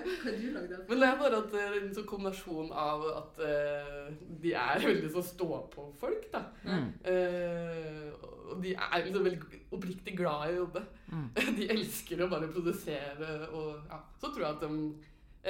[0.88, 4.06] Men det er bare at det er en sånn kombinasjon av at eh,
[4.40, 6.46] de er veldig så stå-på-folk, da.
[6.64, 6.88] Mm.
[7.12, 8.08] Eh,
[8.48, 10.84] og de er liksom veldig oppriktig glad i å jobbe.
[11.12, 11.28] Mm.
[11.58, 14.00] De elsker å bare produsere og ja.
[14.20, 14.72] Så tror jeg at de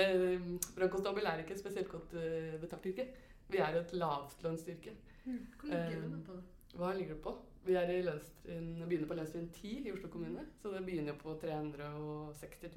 [0.03, 3.07] eh, Brannkonstabel er ikke et spesielt godt eh, betalt yrke.
[3.51, 4.93] Vi er et lavtlønnsyrke.
[5.25, 6.43] Hvor ligger Eh, på det?
[6.79, 7.35] Hva ligger det på?
[7.65, 11.19] Vi er i lønnstrinn, begynner på lønnstrinn 10 i Oslo kommune, så det begynner jo
[11.23, 12.71] på 360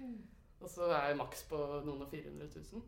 [0.00, 0.18] 000.
[0.62, 2.82] Og så er maks på noen og 400 000.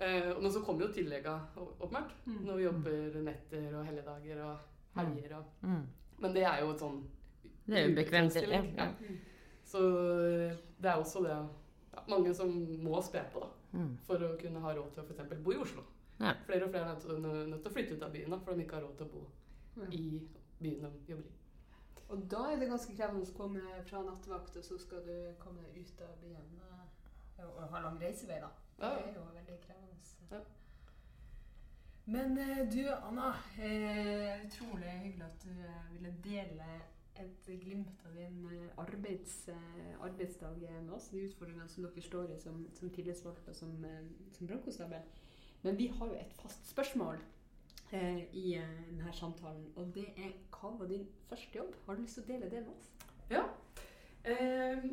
[0.00, 2.44] Eh, men så kommer jo tillegga åpenbart, Mm.
[2.46, 4.58] når vi jobber netter og helligdager og
[4.96, 5.36] helger.
[5.38, 5.86] Og, Mm.
[6.18, 7.02] men det er jo et sånn
[7.66, 8.34] Det er ubekvemt.
[8.34, 8.40] Ja.
[8.40, 8.86] ubekvemstillegg, Ja.
[9.00, 9.18] Mm.
[9.64, 12.48] Så eh, det er også det ja, mange som
[12.82, 13.48] må spe på da,
[13.78, 13.98] Mm.
[14.06, 15.82] for å kunne ha råd til å for eksempel bo i Oslo.
[16.20, 16.34] Ja.
[16.46, 18.58] Flere og flere er nødt til, nødt til å flytte ut av byen da, for
[18.58, 19.26] de ikke har råd til å bo
[19.78, 19.90] Ja.
[19.94, 21.38] i byen de jobber i.
[22.08, 25.64] Og da er det ganske krevende å komme fra nattevakt, og så skal du komme
[25.76, 28.48] ut av byen eh, og, ha lang reisevei, da.
[28.78, 29.98] Det er jo veldig krevende.
[30.30, 30.40] Ja.
[32.06, 33.34] Men eh, du, Anna.
[33.60, 35.52] Eh, utrolig hyggelig at du
[35.92, 36.70] ville dele
[37.18, 38.44] et glimt av din
[38.78, 39.48] arbeids,
[40.00, 41.08] arbeidsdag med oss.
[41.12, 43.74] De utfordringene som dere står i som, som tillitsvalgte og som,
[44.32, 45.02] som brannkonstabel.
[45.62, 47.18] Men vi har jo et fast spørsmål
[47.92, 51.74] eh, i eh, denne samtalen, og det er hva var din første jobb?
[51.86, 52.90] Har du lyst til å dele det med oss?
[54.28, 54.88] Eh,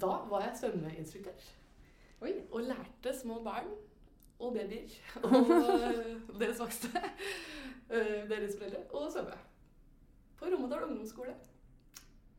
[0.00, 1.46] da var jeg svømmeinstruktør
[2.20, 2.32] Oi.
[2.50, 3.70] og lærte små barn
[4.38, 4.94] og babyer
[5.26, 7.02] og eh, deres voksne,
[7.90, 9.38] eh, deres foreldre, å svømme.
[10.38, 11.34] På Romedal ungdomsskole.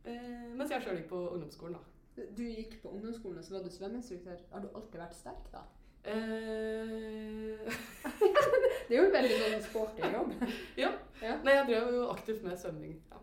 [0.08, 2.24] Eh, mens jeg sjøl gikk på ungdomsskolen, da.
[2.36, 4.40] Du gikk på ungdomsskolen og så var du svømmeinstruktør.
[4.52, 5.64] Har du alltid vært sterk, da?
[6.04, 7.58] Eh,
[8.88, 10.32] Det er jo en veldig sånn sporty jobb.
[10.80, 10.90] ja.
[11.20, 11.34] Ja.
[11.44, 12.94] Nei, jeg drev jo aktivt med svømming.
[13.12, 13.18] Ja.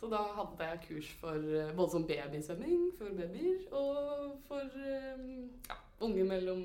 [0.00, 5.24] Så da hadde jeg kurs for eh, både som babysvømming for babyer, og for eh,
[5.70, 6.60] ja, unge mellom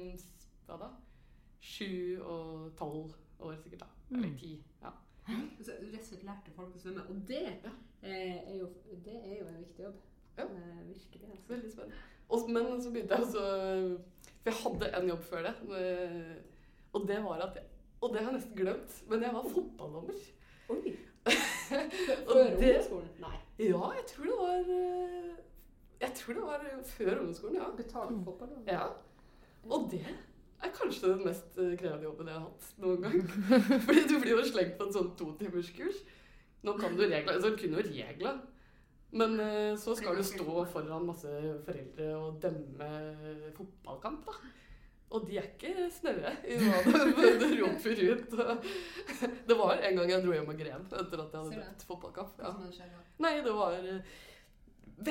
[0.67, 0.89] hva da?
[1.65, 3.89] Sju og tolv år sikkert, da.
[4.11, 4.37] Eller Mm.
[4.37, 4.51] ti.
[4.83, 4.91] Ja.
[5.63, 7.07] Så du rett og slett lærte folk å svømme.
[7.09, 7.71] Og det, Ja.
[8.03, 8.67] eh, er, jo,
[9.05, 9.95] det er jo en viktig jobb.
[10.37, 10.43] Ja.
[10.43, 11.31] Eh, virkelig.
[11.31, 11.47] Altså.
[11.49, 12.03] Veldig spennende.
[12.29, 13.97] Og, men så begynte jeg også
[14.45, 15.53] For jeg hadde en jobb før det.
[15.79, 16.35] eh,
[16.93, 17.63] Og det var at jeg,
[18.01, 20.19] Og det har jeg nesten glemt, men jeg var fotballdommer.
[20.69, 20.95] Oi!
[21.65, 23.09] Før ungdomsskolen?
[23.23, 23.37] Nei.
[23.57, 25.31] Ja, jeg tror det var eh,
[26.03, 27.69] Jeg tror det var før ungdomsskolen, ja.
[27.77, 28.51] Betalt fotball?
[28.67, 28.83] Ja.
[29.65, 33.17] Og det er kanskje den mest eh, krevende jobben jeg har hatt noen gang.
[33.87, 36.03] Fordi du blir jo slengt på en sånn totimerskurs.
[36.65, 38.35] Nå kan du reglene, Altså, du kunne jo reglene.
[39.15, 41.31] Men eh, så skal du stå foran masse
[41.65, 42.89] foreldre og dømme
[43.55, 44.53] fotballkamp, da.
[45.15, 46.79] Og de er ikke snaue i hva
[47.39, 48.33] de roper ut.
[49.47, 52.41] Det var en gang jeg dro hjem og gren etter at jeg hadde drept fotballkamp.
[52.41, 52.51] Ja.
[53.23, 54.17] Nei, det var eh,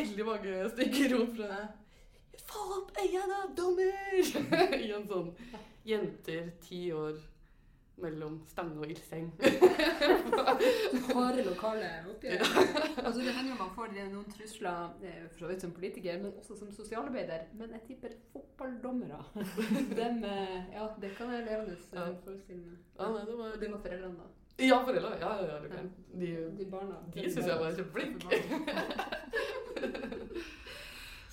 [0.00, 1.62] veldig mange stygge rop fra
[2.44, 4.16] Få opp øynene, dommer!
[4.84, 5.30] I en sånn
[5.86, 7.14] jenter ti år
[8.02, 9.28] mellom Stange og Ildseng.
[11.14, 12.40] Harde lokale oppgjør.
[13.04, 16.32] altså, det hender jo man får noen trusler eh, for så vidt som politiker, men
[16.40, 17.46] også som sosialarbeider.
[17.58, 19.20] Men jeg tipper fotballdommere.
[20.00, 22.08] Dem, eh, ja, det kan jeg levende Ja.
[22.24, 22.78] forestille meg.
[22.98, 24.26] Ja, nei, det var det var foreldrene, da.
[24.64, 25.14] Ja, foreldre.
[25.20, 25.60] Ja, ja, ja.
[25.62, 25.88] det kan.
[26.20, 26.98] De, De barna.
[27.14, 28.14] de syns jeg var kjempeflink.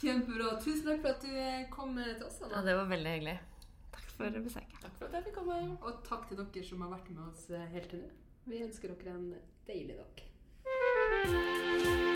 [0.02, 0.56] Kjempebra.
[0.64, 2.40] Tusen takk for at du eh, kom til oss.
[2.42, 3.36] ja, det var veldig hyggelig.
[4.18, 4.78] For besøket.
[4.82, 5.58] Takk for at jeg fikk komme.
[5.82, 8.14] Og takk til dere som har vært med oss eh, helt til nå.
[8.52, 9.28] Vi ønsker dere en
[9.68, 12.11] deilig dag.